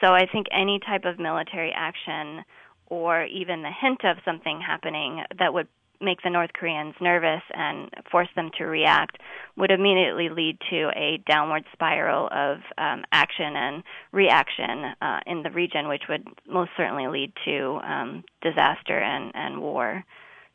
So 0.00 0.14
I 0.14 0.26
think 0.26 0.46
any 0.50 0.80
type 0.80 1.04
of 1.04 1.18
military 1.18 1.72
action 1.76 2.42
or 2.90 3.24
even 3.24 3.62
the 3.62 3.70
hint 3.70 4.04
of 4.04 4.18
something 4.24 4.60
happening 4.60 5.22
that 5.38 5.54
would 5.54 5.68
make 6.00 6.22
the 6.22 6.30
North 6.30 6.52
Koreans 6.54 6.94
nervous 7.00 7.42
and 7.52 7.90
force 8.10 8.28
them 8.34 8.50
to 8.58 8.64
react 8.64 9.18
would 9.56 9.70
immediately 9.70 10.28
lead 10.30 10.58
to 10.70 10.90
a 10.96 11.22
downward 11.28 11.64
spiral 11.72 12.28
of 12.32 12.58
um, 12.78 13.04
action 13.12 13.54
and 13.54 13.82
reaction 14.12 14.94
uh, 15.02 15.20
in 15.26 15.42
the 15.42 15.50
region, 15.50 15.88
which 15.88 16.04
would 16.08 16.26
most 16.48 16.70
certainly 16.76 17.06
lead 17.06 17.32
to 17.44 17.80
um, 17.84 18.24
disaster 18.42 18.98
and, 18.98 19.32
and 19.34 19.60
war. 19.60 20.04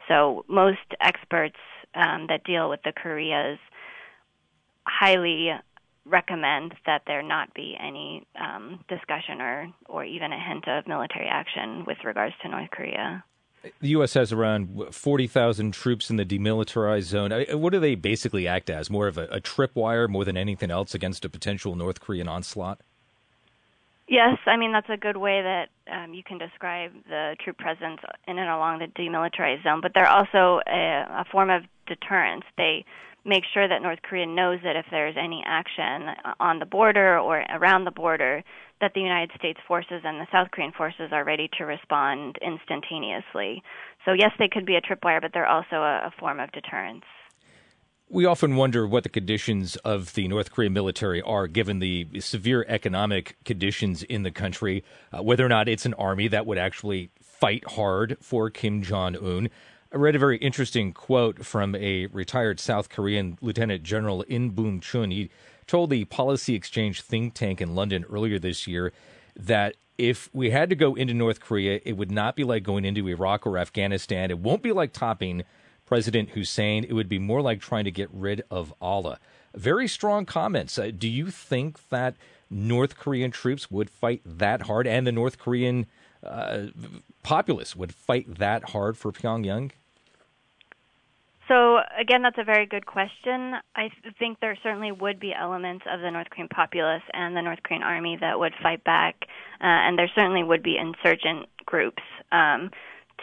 So, 0.07 0.45
most 0.47 0.79
experts 1.01 1.57
um, 1.95 2.27
that 2.29 2.43
deal 2.43 2.69
with 2.69 2.81
the 2.83 2.91
Koreas 2.91 3.59
highly 4.85 5.51
recommend 6.05 6.73
that 6.85 7.03
there 7.07 7.23
not 7.23 7.53
be 7.53 7.75
any 7.79 8.25
um, 8.39 8.79
discussion 8.87 9.41
or, 9.41 9.67
or 9.87 10.03
even 10.05 10.31
a 10.31 10.39
hint 10.39 10.67
of 10.67 10.87
military 10.87 11.27
action 11.27 11.83
with 11.85 11.97
regards 12.03 12.35
to 12.41 12.49
North 12.49 12.69
Korea. 12.71 13.23
The 13.81 13.89
U.S. 13.89 14.13
has 14.13 14.31
around 14.31 14.93
40,000 14.93 15.73
troops 15.73 16.11
in 16.11 16.17
the 16.17 16.25
demilitarized 16.25 17.03
zone. 17.03 17.31
What 17.59 17.73
do 17.73 17.79
they 17.79 17.95
basically 17.95 18.47
act 18.47 18.69
as? 18.69 18.89
More 18.89 19.07
of 19.07 19.17
a, 19.17 19.25
a 19.25 19.41
tripwire 19.41 20.07
more 20.07 20.23
than 20.23 20.37
anything 20.37 20.69
else 20.69 20.93
against 20.93 21.25
a 21.25 21.29
potential 21.29 21.75
North 21.75 21.99
Korean 21.99 22.27
onslaught? 22.27 22.79
Yes, 24.07 24.37
I 24.45 24.55
mean 24.55 24.71
that's 24.71 24.89
a 24.89 24.97
good 24.97 25.17
way 25.17 25.41
that 25.41 25.69
um, 25.91 26.13
you 26.13 26.21
can 26.23 26.37
describe 26.37 26.91
the 27.09 27.35
troop 27.43 27.57
presence 27.57 27.99
in 28.27 28.37
and 28.37 28.49
along 28.49 28.79
the 28.79 28.85
demilitarized 28.85 29.63
zone. 29.63 29.81
But 29.81 29.93
they're 29.95 30.07
also 30.07 30.61
a, 30.67 31.21
a 31.21 31.25
form 31.31 31.49
of 31.49 31.63
deterrence. 31.87 32.43
They 32.55 32.85
make 33.25 33.43
sure 33.53 33.67
that 33.67 33.81
North 33.81 33.99
Korea 34.03 34.25
knows 34.25 34.59
that 34.63 34.75
if 34.75 34.85
there's 34.91 35.15
any 35.17 35.43
action 35.45 36.09
on 36.39 36.59
the 36.59 36.65
border 36.65 37.17
or 37.19 37.43
around 37.49 37.85
the 37.85 37.91
border, 37.91 38.43
that 38.81 38.91
the 38.93 39.01
United 39.01 39.31
States 39.37 39.59
forces 39.67 40.01
and 40.03 40.19
the 40.19 40.27
South 40.31 40.51
Korean 40.51 40.71
forces 40.71 41.09
are 41.11 41.23
ready 41.23 41.49
to 41.57 41.65
respond 41.65 42.37
instantaneously. 42.41 43.63
So, 44.05 44.13
yes, 44.13 44.31
they 44.37 44.47
could 44.47 44.65
be 44.65 44.75
a 44.75 44.81
tripwire, 44.81 45.21
but 45.21 45.31
they're 45.33 45.47
also 45.47 45.77
a, 45.77 46.07
a 46.07 46.13
form 46.19 46.39
of 46.39 46.51
deterrence. 46.51 47.05
We 48.07 48.25
often 48.25 48.55
wonder 48.55 48.85
what 48.85 49.01
the 49.01 49.09
conditions 49.09 49.77
of 49.77 50.13
the 50.13 50.27
North 50.27 50.51
Korean 50.51 50.73
military 50.73 51.23
are, 51.23 51.47
given 51.47 51.79
the 51.79 52.07
severe 52.19 52.63
economic 52.67 53.35
conditions 53.45 54.03
in 54.03 54.21
the 54.21 54.29
country, 54.29 54.83
uh, 55.11 55.23
whether 55.23 55.43
or 55.43 55.49
not 55.49 55.67
it's 55.67 55.87
an 55.87 55.95
army 55.95 56.27
that 56.27 56.45
would 56.45 56.59
actually 56.59 57.09
fight 57.19 57.67
hard 57.71 58.17
for 58.21 58.51
Kim 58.51 58.83
Jong 58.83 59.15
un. 59.15 59.49
I 59.95 59.97
read 59.97 60.13
a 60.13 60.19
very 60.19 60.37
interesting 60.39 60.91
quote 60.91 61.45
from 61.45 61.73
a 61.73 62.07
retired 62.07 62.59
South 62.59 62.89
Korean 62.89 63.37
Lieutenant 63.39 63.81
General 63.83 64.23
In-Bum 64.23 64.81
Chun. 64.81 65.09
He 65.09 65.29
told 65.67 65.89
the 65.89 66.03
Policy 66.03 66.53
Exchange 66.53 66.99
think 66.99 67.33
tank 67.33 67.61
in 67.61 67.75
London 67.75 68.03
earlier 68.11 68.37
this 68.37 68.67
year 68.67 68.91
that 69.37 69.77
if 69.97 70.29
we 70.33 70.49
had 70.49 70.69
to 70.69 70.75
go 70.75 70.95
into 70.95 71.13
North 71.13 71.39
Korea, 71.39 71.79
it 71.85 71.93
would 71.93 72.11
not 72.11 72.35
be 72.35 72.43
like 72.43 72.63
going 72.63 72.83
into 72.83 73.07
Iraq 73.07 73.47
or 73.47 73.57
Afghanistan. 73.57 74.31
It 74.31 74.39
won't 74.39 74.61
be 74.61 74.73
like 74.73 74.91
topping 74.91 75.43
President 75.85 76.31
Hussein. 76.31 76.83
It 76.83 76.91
would 76.91 77.07
be 77.07 77.17
more 77.17 77.41
like 77.41 77.61
trying 77.61 77.85
to 77.85 77.91
get 77.91 78.09
rid 78.11 78.43
of 78.51 78.73
Allah. 78.81 79.17
Very 79.55 79.87
strong 79.87 80.25
comments. 80.25 80.77
Uh, 80.77 80.91
do 80.91 81.07
you 81.07 81.31
think 81.31 81.87
that 81.87 82.17
North 82.49 82.97
Korean 82.97 83.31
troops 83.31 83.71
would 83.71 83.89
fight 83.89 84.19
that 84.25 84.63
hard 84.63 84.87
and 84.87 85.07
the 85.07 85.13
North 85.13 85.39
Korean 85.39 85.85
uh, 86.21 86.65
populace 87.23 87.77
would 87.77 87.95
fight 87.95 88.39
that 88.39 88.71
hard 88.71 88.97
for 88.97 89.13
Pyongyang? 89.13 89.71
So 91.47 91.77
again, 91.99 92.23
that's 92.23 92.37
a 92.39 92.43
very 92.43 92.65
good 92.65 92.85
question. 92.85 93.53
I 93.75 93.89
think 94.17 94.39
there 94.39 94.57
certainly 94.63 94.91
would 94.91 95.19
be 95.19 95.33
elements 95.33 95.85
of 95.91 96.01
the 96.01 96.09
North 96.09 96.29
Korean 96.29 96.47
populace 96.47 97.03
and 97.13 97.35
the 97.35 97.41
North 97.41 97.59
Korean 97.63 97.83
army 97.83 98.17
that 98.19 98.39
would 98.39 98.53
fight 98.63 98.83
back, 98.83 99.15
uh, 99.61 99.65
and 99.65 99.97
there 99.97 100.09
certainly 100.15 100.43
would 100.43 100.63
be 100.63 100.77
insurgent 100.77 101.47
groups 101.65 102.01
um, 102.31 102.71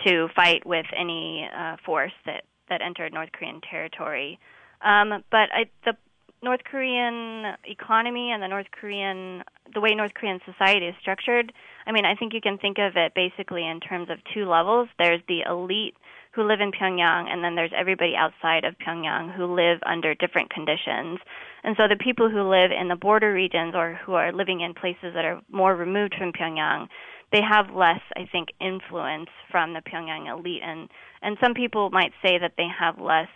to 0.07 0.29
fight 0.37 0.65
with 0.65 0.87
any 0.97 1.49
uh, 1.57 1.77
force 1.85 2.13
that 2.27 2.45
that 2.69 2.81
entered 2.81 3.13
North 3.13 3.31
Korean 3.33 3.61
territory. 3.69 4.39
Um, 4.83 5.25
but 5.31 5.49
I, 5.53 5.65
the 5.85 5.97
North 6.43 6.61
Korean 6.65 7.55
economy 7.65 8.31
and 8.33 8.43
the 8.43 8.49
North 8.49 8.67
Korean 8.71 9.43
the 9.75 9.81
way 9.81 9.95
North 9.95 10.15
Korean 10.15 10.41
society 10.45 10.87
is 10.87 10.95
structured, 11.01 11.53
I 11.87 11.93
mean, 11.93 12.05
I 12.05 12.15
think 12.15 12.35
you 12.35 12.41
can 12.41 12.59
think 12.59 12.79
of 12.79 12.93
it 12.97 13.15
basically 13.15 13.67
in 13.67 13.81
terms 13.81 14.11
of 14.11 14.19
two 14.35 14.49
levels. 14.49 14.89
There's 14.99 15.23
the 15.29 15.43
elite 15.49 15.95
who 16.35 16.49
live 16.49 16.61
in 16.61 16.73
Pyongyang, 16.73 17.29
and 17.29 17.45
then 17.45 17.55
there's 17.55 17.73
everybody 17.77 18.15
outside 18.17 18.65
of 18.65 18.75
Pyongyang 18.79 19.35
who 19.35 19.55
live 19.55 19.79
under 19.85 20.15
different 20.15 20.51
conditions. 20.51 21.19
And 21.63 21.77
so 21.77 21.85
the 21.89 22.03
people 22.03 22.31
who 22.31 22.49
live 22.49 22.71
in 22.73 22.89
the 22.89 22.97
border 22.97 23.33
regions 23.33 23.75
or 23.75 23.99
who 24.05 24.15
are 24.15 24.33
living 24.33 24.61
in 24.63 24.75
places 24.75 25.13
that 25.15 25.25
are 25.25 25.41
more 25.51 25.77
removed 25.77 26.15
from 26.17 26.33
Pyongyang, 26.33 26.89
they 27.33 27.41
have 27.43 27.75
less, 27.75 28.01
I 28.17 28.29
think, 28.31 28.49
influence 28.61 29.29
from 29.51 29.75
the 29.75 29.81
Pyongyang 29.81 30.31
elite. 30.31 30.63
And 30.65 30.89
and 31.23 31.37
some 31.43 31.55
people 31.55 31.91
might 31.91 32.13
say 32.23 32.39
that 32.39 32.55
they 32.57 32.67
have 32.79 32.99
less 32.99 33.29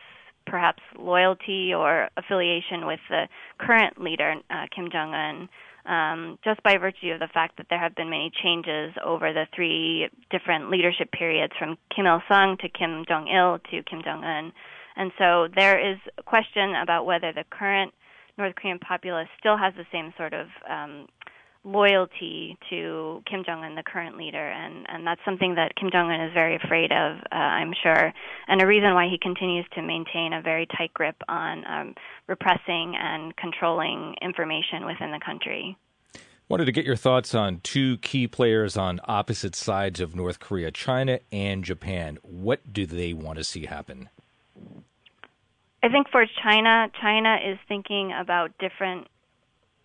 perhaps 0.47 0.83
loyalty 0.99 1.73
or 1.75 2.09
affiliation 2.17 2.87
with 2.87 3.01
the 3.11 3.29
current 3.59 4.01
leader, 4.01 4.37
uh, 4.51 4.67
Kim 4.75 4.89
Jong 4.91 5.13
Un, 5.13 5.49
um, 5.87 6.39
just 6.45 6.63
by 6.63 6.77
virtue 6.79 7.13
of 7.13 7.21
the 7.21 7.29
fact 7.33 7.57
that 7.59 7.67
there 7.71 7.79
have 7.79 7.95
been 7.95 8.11
many 8.11 8.31
changes 8.43 8.93
over 9.05 9.33
the 9.33 9.47
three 9.55 10.09
different 10.31 10.71
leadership 10.71 11.11
periods 11.13 11.53
from 11.59 11.77
Kim 11.95 12.07
Il 12.07 12.21
sung 12.29 12.57
to 12.61 12.69
Kim 12.69 13.05
Jong 13.09 13.29
il 13.29 13.59
to 13.71 13.83
Kim 13.89 14.03
Jong 14.03 14.25
un. 14.25 14.53
And 14.97 15.13
so 15.19 15.49
there 15.55 15.79
is 15.79 15.99
a 16.19 16.23
question 16.23 16.75
about 16.75 17.07
whether 17.07 17.33
the 17.33 17.45
current 17.51 17.93
North 18.39 18.55
Korean 18.55 18.79
populace 18.79 19.29
still 19.39 19.57
has 19.57 19.75
the 19.77 19.87
same 19.93 20.13
sort 20.17 20.35
of 20.35 20.49
um, 20.69 21.07
loyalty 21.67 22.57
to 22.71 23.23
Kim 23.29 23.43
Jong 23.45 23.65
Un, 23.65 23.75
the 23.75 23.83
current 23.83 24.17
leader, 24.17 24.49
and 24.49 24.87
and 24.89 25.07
that's 25.07 25.21
something 25.25 25.57
that 25.57 25.75
Kim 25.75 25.91
Jong 25.91 26.11
Un 26.11 26.21
is 26.21 26.33
very 26.33 26.57
afraid 26.57 26.93
of, 26.93 27.19
uh, 27.33 27.35
I'm 27.35 27.75
sure, 27.83 28.13
and 28.49 28.63
a 28.63 28.67
reason 28.67 28.95
why 28.95 29.09
he 29.11 29.19
continues 29.19 29.67
to 29.75 29.83
maintain 29.83 30.33
a 30.33 30.41
very 30.41 30.67
tight 30.79 30.95
grip 30.95 31.17
on 31.29 31.65
um, 31.67 31.95
repressing 32.29 32.95
and 32.97 33.37
controlling 33.37 34.15
information 34.23 34.87
within 34.87 35.11
the 35.11 35.21
country. 35.25 35.77
Wanted 36.49 36.67
to 36.67 36.73
get 36.73 36.85
your 36.85 36.97
thoughts 36.97 37.35
on 37.35 37.59
two 37.61 37.99
key 37.99 38.29
players 38.29 38.77
on 38.77 39.01
opposite 39.05 39.57
sides 39.57 40.01
of 40.01 40.15
North 40.15 40.39
Korea, 40.39 40.71
China 40.71 41.19
and 41.33 41.65
Japan. 41.65 42.19
What 42.23 42.73
do 42.73 42.87
they 42.87 43.13
want 43.13 43.39
to 43.39 43.45
see 43.45 43.67
happen? 43.67 44.09
I 45.83 45.89
think 45.89 46.09
for 46.11 46.25
China, 46.45 46.89
China 47.01 47.37
is 47.45 47.59
thinking 47.67 48.13
about 48.13 48.53
different 48.59 49.09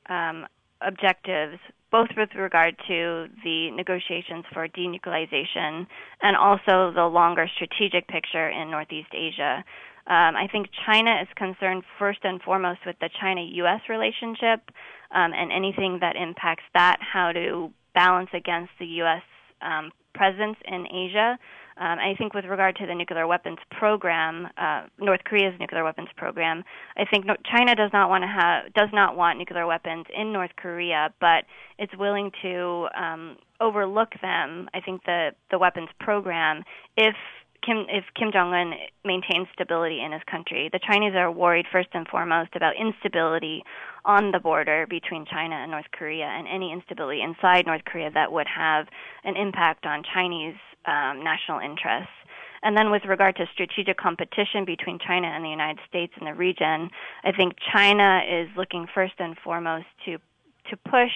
um, 0.07 0.45
objectives, 0.85 1.57
both 1.91 2.09
with 2.15 2.29
regard 2.35 2.75
to 2.87 3.27
the 3.43 3.71
negotiations 3.71 4.45
for 4.53 4.67
denuclearization 4.67 5.87
and 6.21 6.35
also 6.37 6.91
the 6.93 7.05
longer 7.11 7.47
strategic 7.55 8.07
picture 8.07 8.49
in 8.49 8.71
Northeast 8.71 9.09
Asia. 9.13 9.63
Um, 10.07 10.35
I 10.35 10.47
think 10.51 10.67
China 10.85 11.19
is 11.21 11.27
concerned 11.35 11.83
first 11.99 12.19
and 12.23 12.41
foremost 12.41 12.79
with 12.85 12.95
the 12.99 13.09
China 13.19 13.41
U.S. 13.41 13.81
relationship 13.87 14.61
um, 15.11 15.31
and 15.33 15.51
anything 15.51 15.99
that 16.01 16.15
impacts 16.15 16.63
that, 16.73 16.97
how 17.01 17.31
to 17.31 17.71
balance 17.93 18.29
against 18.33 18.71
the 18.79 18.85
U.S. 18.85 19.21
Um, 19.61 19.91
presence 20.13 20.57
in 20.65 20.87
Asia. 20.87 21.37
Um, 21.81 21.97
I 21.97 22.13
think 22.15 22.35
with 22.35 22.45
regard 22.45 22.75
to 22.75 22.85
the 22.85 22.93
nuclear 22.93 23.25
weapons 23.25 23.57
program, 23.71 24.47
uh, 24.55 24.83
North 24.99 25.23
Korea's 25.25 25.59
nuclear 25.59 25.83
weapons 25.83 26.09
program, 26.15 26.63
I 26.95 27.05
think 27.05 27.25
no, 27.25 27.35
China 27.43 27.73
does 27.73 27.89
not 27.91 28.07
want 28.07 28.23
to 28.23 28.27
have 28.27 28.71
does 28.73 28.89
not 28.93 29.17
want 29.17 29.39
nuclear 29.39 29.65
weapons 29.65 30.05
in 30.15 30.31
North 30.31 30.51
Korea, 30.57 31.11
but 31.19 31.45
it's 31.79 31.93
willing 31.97 32.31
to 32.43 32.87
um, 32.95 33.37
overlook 33.59 34.09
them. 34.21 34.69
I 34.75 34.79
think 34.79 35.05
the 35.05 35.31
the 35.49 35.57
weapons 35.57 35.89
program 35.99 36.63
if 36.97 37.15
Kim, 37.65 37.85
if 37.89 38.05
Kim 38.15 38.31
Jong 38.31 38.53
Un 38.53 38.73
maintains 39.05 39.47
stability 39.53 40.01
in 40.03 40.11
his 40.11 40.21
country, 40.29 40.69
the 40.71 40.79
Chinese 40.79 41.13
are 41.15 41.31
worried 41.31 41.65
first 41.71 41.89
and 41.93 42.07
foremost 42.07 42.55
about 42.55 42.73
instability 42.75 43.63
on 44.03 44.31
the 44.31 44.39
border 44.39 44.87
between 44.89 45.25
China 45.25 45.55
and 45.55 45.69
North 45.69 45.85
Korea, 45.91 46.25
and 46.25 46.47
any 46.47 46.71
instability 46.71 47.21
inside 47.21 47.67
North 47.67 47.85
Korea 47.85 48.09
that 48.11 48.31
would 48.31 48.47
have 48.47 48.87
an 49.23 49.35
impact 49.37 49.85
on 49.85 50.03
Chinese 50.13 50.55
um, 50.85 51.23
national 51.23 51.59
interests. 51.59 52.13
And 52.63 52.77
then, 52.77 52.91
with 52.91 53.05
regard 53.05 53.35
to 53.37 53.45
strategic 53.53 53.97
competition 53.97 54.65
between 54.65 54.99
China 54.99 55.27
and 55.27 55.43
the 55.43 55.49
United 55.49 55.79
States 55.87 56.13
in 56.19 56.25
the 56.25 56.33
region, 56.33 56.89
I 57.23 57.31
think 57.31 57.53
China 57.73 58.21
is 58.27 58.49
looking 58.55 58.87
first 58.93 59.13
and 59.19 59.37
foremost 59.37 59.85
to 60.05 60.17
to 60.69 60.77
push 60.77 61.11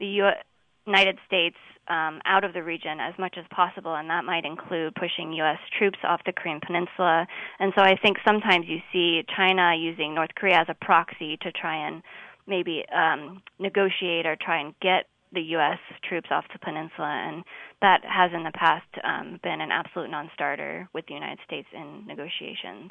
the 0.00 0.06
U- 0.06 0.38
United 0.86 1.18
States 1.26 1.56
um, 1.88 2.20
out 2.24 2.44
of 2.44 2.52
the 2.52 2.62
region 2.62 3.00
as 3.00 3.14
much 3.18 3.36
as 3.38 3.44
possible, 3.50 3.94
and 3.94 4.08
that 4.10 4.24
might 4.24 4.44
include 4.44 4.94
pushing 4.94 5.32
U.S. 5.34 5.58
troops 5.78 5.98
off 6.04 6.20
the 6.24 6.32
Korean 6.32 6.60
Peninsula. 6.64 7.26
And 7.58 7.72
so 7.76 7.82
I 7.82 7.96
think 7.96 8.18
sometimes 8.26 8.66
you 8.68 8.78
see 8.92 9.22
China 9.36 9.74
using 9.76 10.14
North 10.14 10.30
Korea 10.36 10.60
as 10.60 10.66
a 10.68 10.84
proxy 10.84 11.36
to 11.42 11.52
try 11.52 11.86
and 11.86 12.02
maybe 12.46 12.84
um, 12.94 13.42
negotiate 13.58 14.26
or 14.26 14.36
try 14.36 14.60
and 14.60 14.74
get 14.80 15.06
the 15.32 15.40
U.S. 15.56 15.78
troops 16.08 16.28
off 16.30 16.44
the 16.52 16.58
peninsula, 16.58 17.08
and 17.08 17.44
that 17.80 18.02
has 18.04 18.30
in 18.34 18.44
the 18.44 18.52
past 18.52 18.86
um, 19.02 19.40
been 19.42 19.60
an 19.60 19.70
absolute 19.72 20.10
non-starter 20.10 20.88
with 20.92 21.06
the 21.06 21.14
United 21.14 21.38
States 21.46 21.68
in 21.72 22.06
negotiations. 22.06 22.90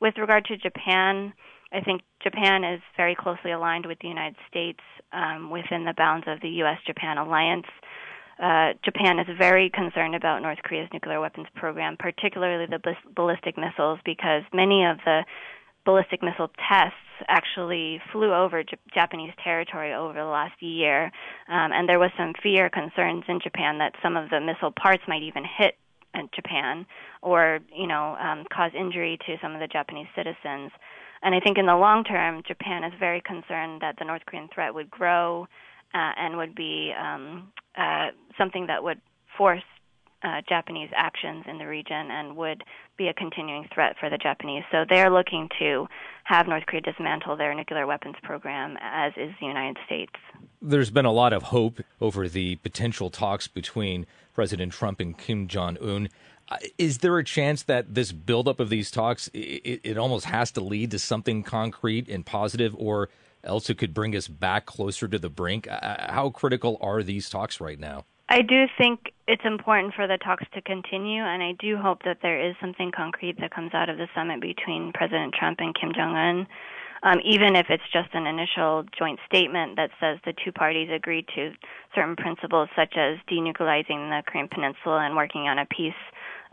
With 0.00 0.14
regard 0.18 0.44
to 0.46 0.56
Japan, 0.56 1.32
I 1.72 1.80
think 1.80 2.02
Japan 2.22 2.64
is 2.64 2.80
very 2.96 3.14
closely 3.14 3.52
aligned 3.52 3.86
with 3.86 3.98
the 4.00 4.08
United 4.08 4.36
States 4.48 4.80
um, 5.12 5.50
within 5.50 5.84
the 5.84 5.94
bounds 5.96 6.26
of 6.28 6.40
the 6.40 6.48
U.S. 6.64 6.78
Japan 6.86 7.16
alliance. 7.18 7.66
Uh, 8.40 8.72
Japan 8.82 9.18
is 9.18 9.26
very 9.36 9.68
concerned 9.68 10.14
about 10.14 10.40
North 10.40 10.58
Korea's 10.64 10.88
nuclear 10.92 11.20
weapons 11.20 11.46
program, 11.54 11.96
particularly 11.98 12.66
the 12.66 12.80
ballistic 13.14 13.58
missiles, 13.58 13.98
because 14.04 14.42
many 14.52 14.84
of 14.84 14.96
the 15.04 15.24
ballistic 15.84 16.22
missile 16.22 16.50
tests 16.68 16.96
actually 17.28 18.00
flew 18.12 18.32
over 18.32 18.62
J- 18.62 18.78
Japanese 18.94 19.32
territory 19.44 19.92
over 19.92 20.14
the 20.14 20.24
last 20.24 20.62
year, 20.62 21.06
um, 21.48 21.72
and 21.72 21.86
there 21.86 21.98
was 21.98 22.10
some 22.16 22.32
fear, 22.42 22.70
concerns 22.70 23.24
in 23.28 23.40
Japan 23.42 23.78
that 23.78 23.92
some 24.02 24.16
of 24.16 24.30
the 24.30 24.40
missile 24.40 24.72
parts 24.72 25.02
might 25.06 25.22
even 25.22 25.44
hit 25.44 25.76
uh, 26.14 26.22
Japan 26.34 26.86
or 27.22 27.60
you 27.76 27.86
know 27.86 28.16
um, 28.16 28.44
cause 28.52 28.72
injury 28.78 29.18
to 29.26 29.36
some 29.42 29.52
of 29.52 29.60
the 29.60 29.68
Japanese 29.68 30.08
citizens. 30.16 30.72
And 31.22 31.34
I 31.34 31.40
think 31.40 31.58
in 31.58 31.66
the 31.66 31.76
long 31.76 32.04
term, 32.04 32.42
Japan 32.46 32.84
is 32.84 32.92
very 32.98 33.20
concerned 33.20 33.82
that 33.82 33.96
the 33.98 34.06
North 34.06 34.22
Korean 34.26 34.48
threat 34.52 34.74
would 34.74 34.90
grow 34.90 35.46
uh, 35.94 36.12
and 36.16 36.36
would 36.36 36.54
be 36.54 36.92
um, 36.98 37.52
uh, 37.76 38.08
something 38.38 38.66
that 38.66 38.82
would 38.82 39.00
force 39.36 39.62
uh, 40.22 40.42
Japanese 40.48 40.90
actions 40.94 41.44
in 41.48 41.58
the 41.58 41.66
region 41.66 42.10
and 42.10 42.36
would 42.36 42.62
be 42.96 43.08
a 43.08 43.14
continuing 43.14 43.66
threat 43.72 43.96
for 43.98 44.10
the 44.10 44.18
Japanese. 44.18 44.62
So 44.70 44.84
they're 44.88 45.10
looking 45.10 45.48
to 45.58 45.86
have 46.24 46.46
North 46.46 46.66
Korea 46.66 46.82
dismantle 46.82 47.36
their 47.36 47.54
nuclear 47.54 47.86
weapons 47.86 48.16
program, 48.22 48.76
as 48.80 49.12
is 49.16 49.32
the 49.40 49.46
United 49.46 49.78
States. 49.86 50.12
There's 50.60 50.90
been 50.90 51.06
a 51.06 51.12
lot 51.12 51.32
of 51.32 51.44
hope 51.44 51.80
over 52.00 52.28
the 52.28 52.56
potential 52.56 53.08
talks 53.08 53.48
between 53.48 54.06
President 54.34 54.72
Trump 54.72 55.00
and 55.00 55.16
Kim 55.16 55.48
Jong 55.48 55.78
Un. 55.78 56.08
Uh, 56.48 56.56
is 56.76 56.98
there 56.98 57.16
a 57.16 57.24
chance 57.24 57.62
that 57.62 57.94
this 57.94 58.12
buildup 58.12 58.60
of 58.60 58.68
these 58.68 58.90
talks 58.90 59.30
it, 59.32 59.80
it 59.84 59.96
almost 59.96 60.26
has 60.26 60.50
to 60.52 60.60
lead 60.60 60.90
to 60.90 60.98
something 60.98 61.42
concrete 61.42 62.08
and 62.08 62.26
positive, 62.26 62.74
or 62.76 63.08
else 63.44 63.70
it 63.70 63.78
could 63.78 63.94
bring 63.94 64.14
us 64.14 64.28
back 64.28 64.66
closer 64.66 65.08
to 65.08 65.18
the 65.18 65.30
brink. 65.30 65.68
Uh, 65.68 66.12
how 66.12 66.30
critical 66.30 66.78
are 66.80 67.02
these 67.02 67.28
talks 67.30 67.60
right 67.60 67.78
now? 67.78 68.04
I 68.28 68.42
do 68.42 68.66
think 68.78 69.12
it's 69.26 69.42
important 69.44 69.94
for 69.94 70.06
the 70.06 70.16
talks 70.16 70.44
to 70.54 70.62
continue, 70.62 71.22
and 71.22 71.42
I 71.42 71.52
do 71.58 71.76
hope 71.76 72.04
that 72.04 72.18
there 72.22 72.40
is 72.40 72.54
something 72.60 72.92
concrete 72.94 73.40
that 73.40 73.52
comes 73.52 73.74
out 73.74 73.88
of 73.88 73.98
the 73.98 74.06
summit 74.14 74.40
between 74.40 74.92
President 74.94 75.34
Trump 75.34 75.58
and 75.58 75.74
Kim 75.74 75.92
Jong 75.92 76.16
un. 76.16 76.46
Um, 77.02 77.18
even 77.24 77.56
if 77.56 77.66
it's 77.70 77.82
just 77.92 78.10
an 78.12 78.26
initial 78.26 78.84
joint 78.96 79.18
statement 79.26 79.76
that 79.76 79.90
says 79.98 80.18
the 80.24 80.34
two 80.44 80.52
parties 80.52 80.90
agreed 80.92 81.26
to 81.34 81.52
certain 81.94 82.14
principles, 82.14 82.68
such 82.76 82.94
as 82.96 83.18
denuclearizing 83.28 84.10
the 84.10 84.22
Korean 84.26 84.48
Peninsula 84.48 85.00
and 85.06 85.16
working 85.16 85.48
on 85.48 85.58
a 85.58 85.66
peace 85.66 85.94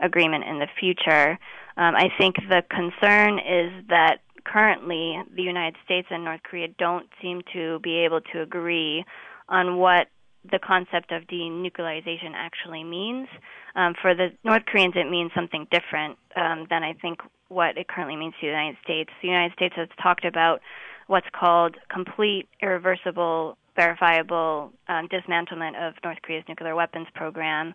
agreement 0.00 0.44
in 0.44 0.58
the 0.58 0.66
future. 0.80 1.38
Um, 1.76 1.94
I 1.94 2.08
think 2.18 2.36
the 2.48 2.64
concern 2.70 3.38
is 3.38 3.84
that 3.88 4.20
currently 4.44 5.20
the 5.34 5.42
United 5.42 5.76
States 5.84 6.08
and 6.10 6.24
North 6.24 6.42
Korea 6.42 6.68
don't 6.78 7.06
seem 7.20 7.42
to 7.52 7.78
be 7.80 8.04
able 8.04 8.20
to 8.32 8.42
agree 8.42 9.04
on 9.48 9.76
what 9.78 10.08
the 10.50 10.58
concept 10.58 11.12
of 11.12 11.24
denuclearization 11.24 12.32
actually 12.34 12.84
means. 12.84 13.28
Um, 13.74 13.94
for 14.00 14.14
the 14.14 14.28
North 14.44 14.64
Koreans, 14.66 14.94
it 14.96 15.10
means 15.10 15.30
something 15.34 15.66
different 15.70 16.18
um, 16.36 16.66
than 16.70 16.82
I 16.82 16.94
think 16.94 17.20
what 17.48 17.76
it 17.76 17.88
currently 17.88 18.16
means 18.16 18.34
to 18.40 18.46
the 18.46 18.52
United 18.52 18.76
States. 18.82 19.10
The 19.22 19.28
United 19.28 19.52
States 19.54 19.74
has 19.76 19.88
talked 20.02 20.24
about 20.24 20.60
what's 21.06 21.26
called 21.38 21.76
complete, 21.90 22.48
irreversible, 22.62 23.56
verifiable 23.76 24.72
um, 24.88 25.08
dismantlement 25.08 25.76
of 25.76 25.94
North 26.04 26.18
Korea's 26.22 26.44
nuclear 26.48 26.74
weapons 26.74 27.06
program. 27.14 27.74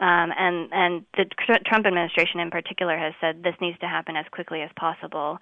Um, 0.00 0.32
and 0.36 0.68
and 0.72 1.04
the 1.16 1.24
Trump 1.46 1.86
administration 1.86 2.40
in 2.40 2.50
particular 2.50 2.98
has 2.98 3.14
said 3.20 3.42
this 3.44 3.54
needs 3.60 3.78
to 3.78 3.86
happen 3.86 4.16
as 4.16 4.26
quickly 4.32 4.60
as 4.60 4.70
possible. 4.76 5.38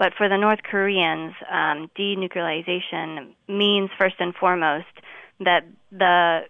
But 0.00 0.14
for 0.16 0.30
the 0.30 0.38
North 0.38 0.60
Koreans, 0.62 1.34
um, 1.52 1.90
denuclearization 1.94 3.34
means 3.46 3.90
first 4.00 4.14
and 4.18 4.34
foremost 4.34 4.86
that 5.40 5.66
the 5.92 6.40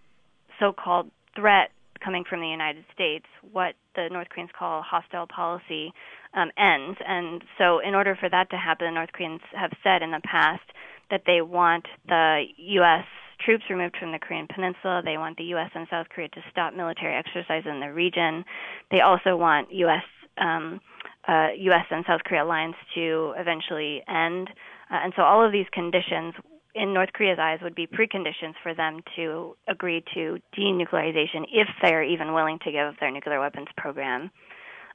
so-called 0.60 1.10
threat 1.34 1.72
coming 2.02 2.22
from 2.22 2.40
the 2.40 2.46
United 2.46 2.84
States, 2.94 3.26
what 3.50 3.74
the 3.96 4.08
North 4.08 4.28
Koreans 4.28 4.52
call 4.56 4.82
hostile 4.82 5.26
policy, 5.26 5.92
um, 6.32 6.52
ends. 6.56 6.96
And 7.04 7.42
so, 7.58 7.80
in 7.80 7.96
order 7.96 8.14
for 8.14 8.28
that 8.30 8.50
to 8.50 8.56
happen, 8.56 8.86
the 8.86 8.92
North 8.92 9.10
Koreans 9.12 9.40
have 9.52 9.72
said 9.82 10.02
in 10.02 10.12
the 10.12 10.22
past 10.22 10.62
that 11.10 11.22
they 11.26 11.40
want 11.40 11.86
the 12.06 12.44
U.S. 12.56 13.04
troops 13.44 13.64
removed 13.68 13.96
from 13.98 14.12
the 14.12 14.20
Korean 14.20 14.46
Peninsula. 14.46 15.02
They 15.04 15.18
want 15.18 15.36
the 15.38 15.50
U.S. 15.58 15.70
and 15.74 15.88
South 15.90 16.06
Korea 16.08 16.28
to 16.28 16.40
stop 16.52 16.72
military 16.72 17.16
exercise 17.16 17.64
in 17.66 17.80
the 17.80 17.92
region. 17.92 18.44
They 18.92 19.00
also 19.00 19.36
want 19.36 19.72
U.S. 19.72 20.04
Um, 20.38 20.80
uh, 21.28 21.48
U.S. 21.56 21.86
and 21.90 22.04
South 22.06 22.22
Korea 22.24 22.44
alliance 22.44 22.76
to 22.94 23.34
eventually 23.36 24.02
end. 24.08 24.48
Uh, 24.90 24.98
and 25.04 25.12
so 25.16 25.22
all 25.22 25.44
of 25.44 25.52
these 25.52 25.66
conditions, 25.72 26.34
in 26.74 26.94
North 26.94 27.12
Korea's 27.12 27.38
eyes, 27.40 27.60
would 27.62 27.74
be 27.74 27.86
preconditions 27.86 28.54
for 28.62 28.74
them 28.74 29.00
to 29.16 29.56
agree 29.68 30.04
to 30.14 30.38
denuclearization 30.56 31.44
if 31.52 31.68
they're 31.82 32.04
even 32.04 32.32
willing 32.32 32.58
to 32.64 32.72
give 32.72 32.86
up 32.86 32.94
their 33.00 33.10
nuclear 33.10 33.40
weapons 33.40 33.68
program. 33.76 34.30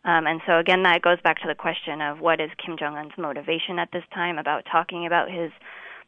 Um, 0.05 0.27
and 0.27 0.39
so 0.45 0.59
again, 0.59 0.83
that 0.83 1.01
goes 1.01 1.17
back 1.23 1.37
to 1.41 1.47
the 1.47 1.55
question 1.55 1.99
of 1.99 2.19
what 2.19 2.39
is 2.39 2.51
Kim 2.63 2.77
Jong 2.77 2.95
Un's 2.95 3.17
motivation 3.17 3.79
at 3.79 3.89
this 3.91 4.03
time 4.13 4.37
about 4.37 4.63
talking 4.71 5.07
about 5.07 5.31
his 5.31 5.51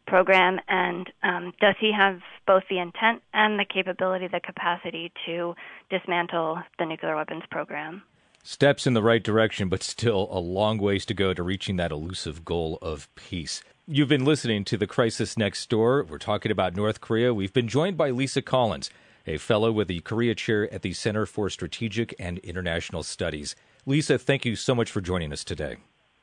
program, 0.06 0.60
and 0.68 1.12
um, 1.24 1.54
does 1.60 1.76
he 1.80 1.92
have 1.92 2.20
both 2.46 2.64
the 2.70 2.80
intent 2.80 3.22
and 3.34 3.60
the 3.60 3.66
capability, 3.66 4.28
the 4.28 4.40
capacity 4.40 5.12
to 5.26 5.54
dismantle 5.90 6.60
the 6.80 6.86
nuclear 6.86 7.16
weapons 7.16 7.44
program? 7.52 8.02
Steps 8.48 8.88
in 8.88 8.94
the 8.94 9.04
right 9.04 9.24
direction, 9.24 9.68
but 9.68 9.84
still 9.84 10.30
a 10.32 10.40
long 10.40 10.78
ways 10.78 11.06
to 11.06 11.14
go 11.14 11.34
to 11.34 11.44
reaching 11.44 11.76
that 11.76 11.92
elusive 11.92 12.46
goal 12.46 12.80
of 12.82 13.14
peace. 13.16 13.62
You've 13.86 14.08
been 14.08 14.24
listening 14.24 14.64
to 14.66 14.78
The 14.78 14.88
Crisis 14.88 15.38
Next 15.38 15.70
Door. 15.70 16.06
We're 16.06 16.18
talking 16.18 16.50
about 16.50 16.74
North 16.74 17.02
Korea. 17.02 17.34
We've 17.34 17.52
been 17.52 17.68
joined 17.68 17.98
by 17.98 18.10
Lisa 18.10 18.42
Collins, 18.42 18.90
a 19.26 19.38
fellow 19.38 19.70
with 19.74 19.90
the 19.90 20.00
Korea 20.00 20.34
Chair 20.34 20.74
at 20.74 20.82
the 20.82 20.94
Center 20.94 21.26
for 21.26 21.50
Strategic 21.50 22.16
and 22.18 22.38
International 22.40 23.04
Studies. 23.04 23.54
Lisa, 23.86 24.18
thank 24.18 24.46
you 24.46 24.56
so 24.56 24.74
much 24.74 24.92
for 24.92 25.02
joining 25.02 25.34
us 25.34 25.44
today. 25.44 25.76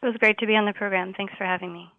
It 0.03 0.07
was 0.07 0.17
great 0.17 0.39
to 0.39 0.47
be 0.47 0.57
on 0.57 0.65
the 0.65 0.73
program. 0.73 1.13
Thanks 1.15 1.35
for 1.37 1.45
having 1.45 1.75
me. 1.75 1.91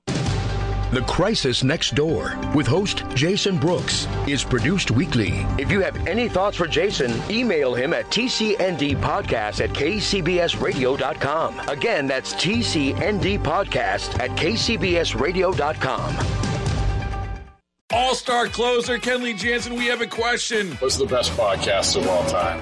The 0.91 1.01
Crisis 1.01 1.63
Next 1.63 1.95
Door 1.95 2.37
with 2.53 2.67
host 2.67 3.03
Jason 3.15 3.57
Brooks 3.57 4.07
is 4.27 4.43
produced 4.43 4.91
weekly. 4.91 5.45
If 5.57 5.71
you 5.71 5.81
have 5.81 6.05
any 6.07 6.29
thoughts 6.29 6.55
for 6.55 6.67
Jason, 6.67 7.11
email 7.29 7.73
him 7.73 7.91
at 7.91 8.05
tcndpodcast 8.05 9.61
at 9.61 9.71
kcbsradio.com. 9.71 11.59
Again, 11.67 12.05
that's 12.07 12.33
tcndpodcast 12.35 14.19
at 14.19 14.29
kcbsradio.com. 14.31 16.15
All 17.91 18.15
star 18.15 18.47
closer 18.47 18.97
Kenley 18.97 19.35
Jansen, 19.37 19.75
we 19.75 19.87
have 19.87 20.01
a 20.01 20.07
question. 20.07 20.71
What's 20.73 20.97
the 20.97 21.05
best 21.07 21.31
podcast 21.31 21.95
of 21.95 22.07
all 22.07 22.25
time? 22.27 22.61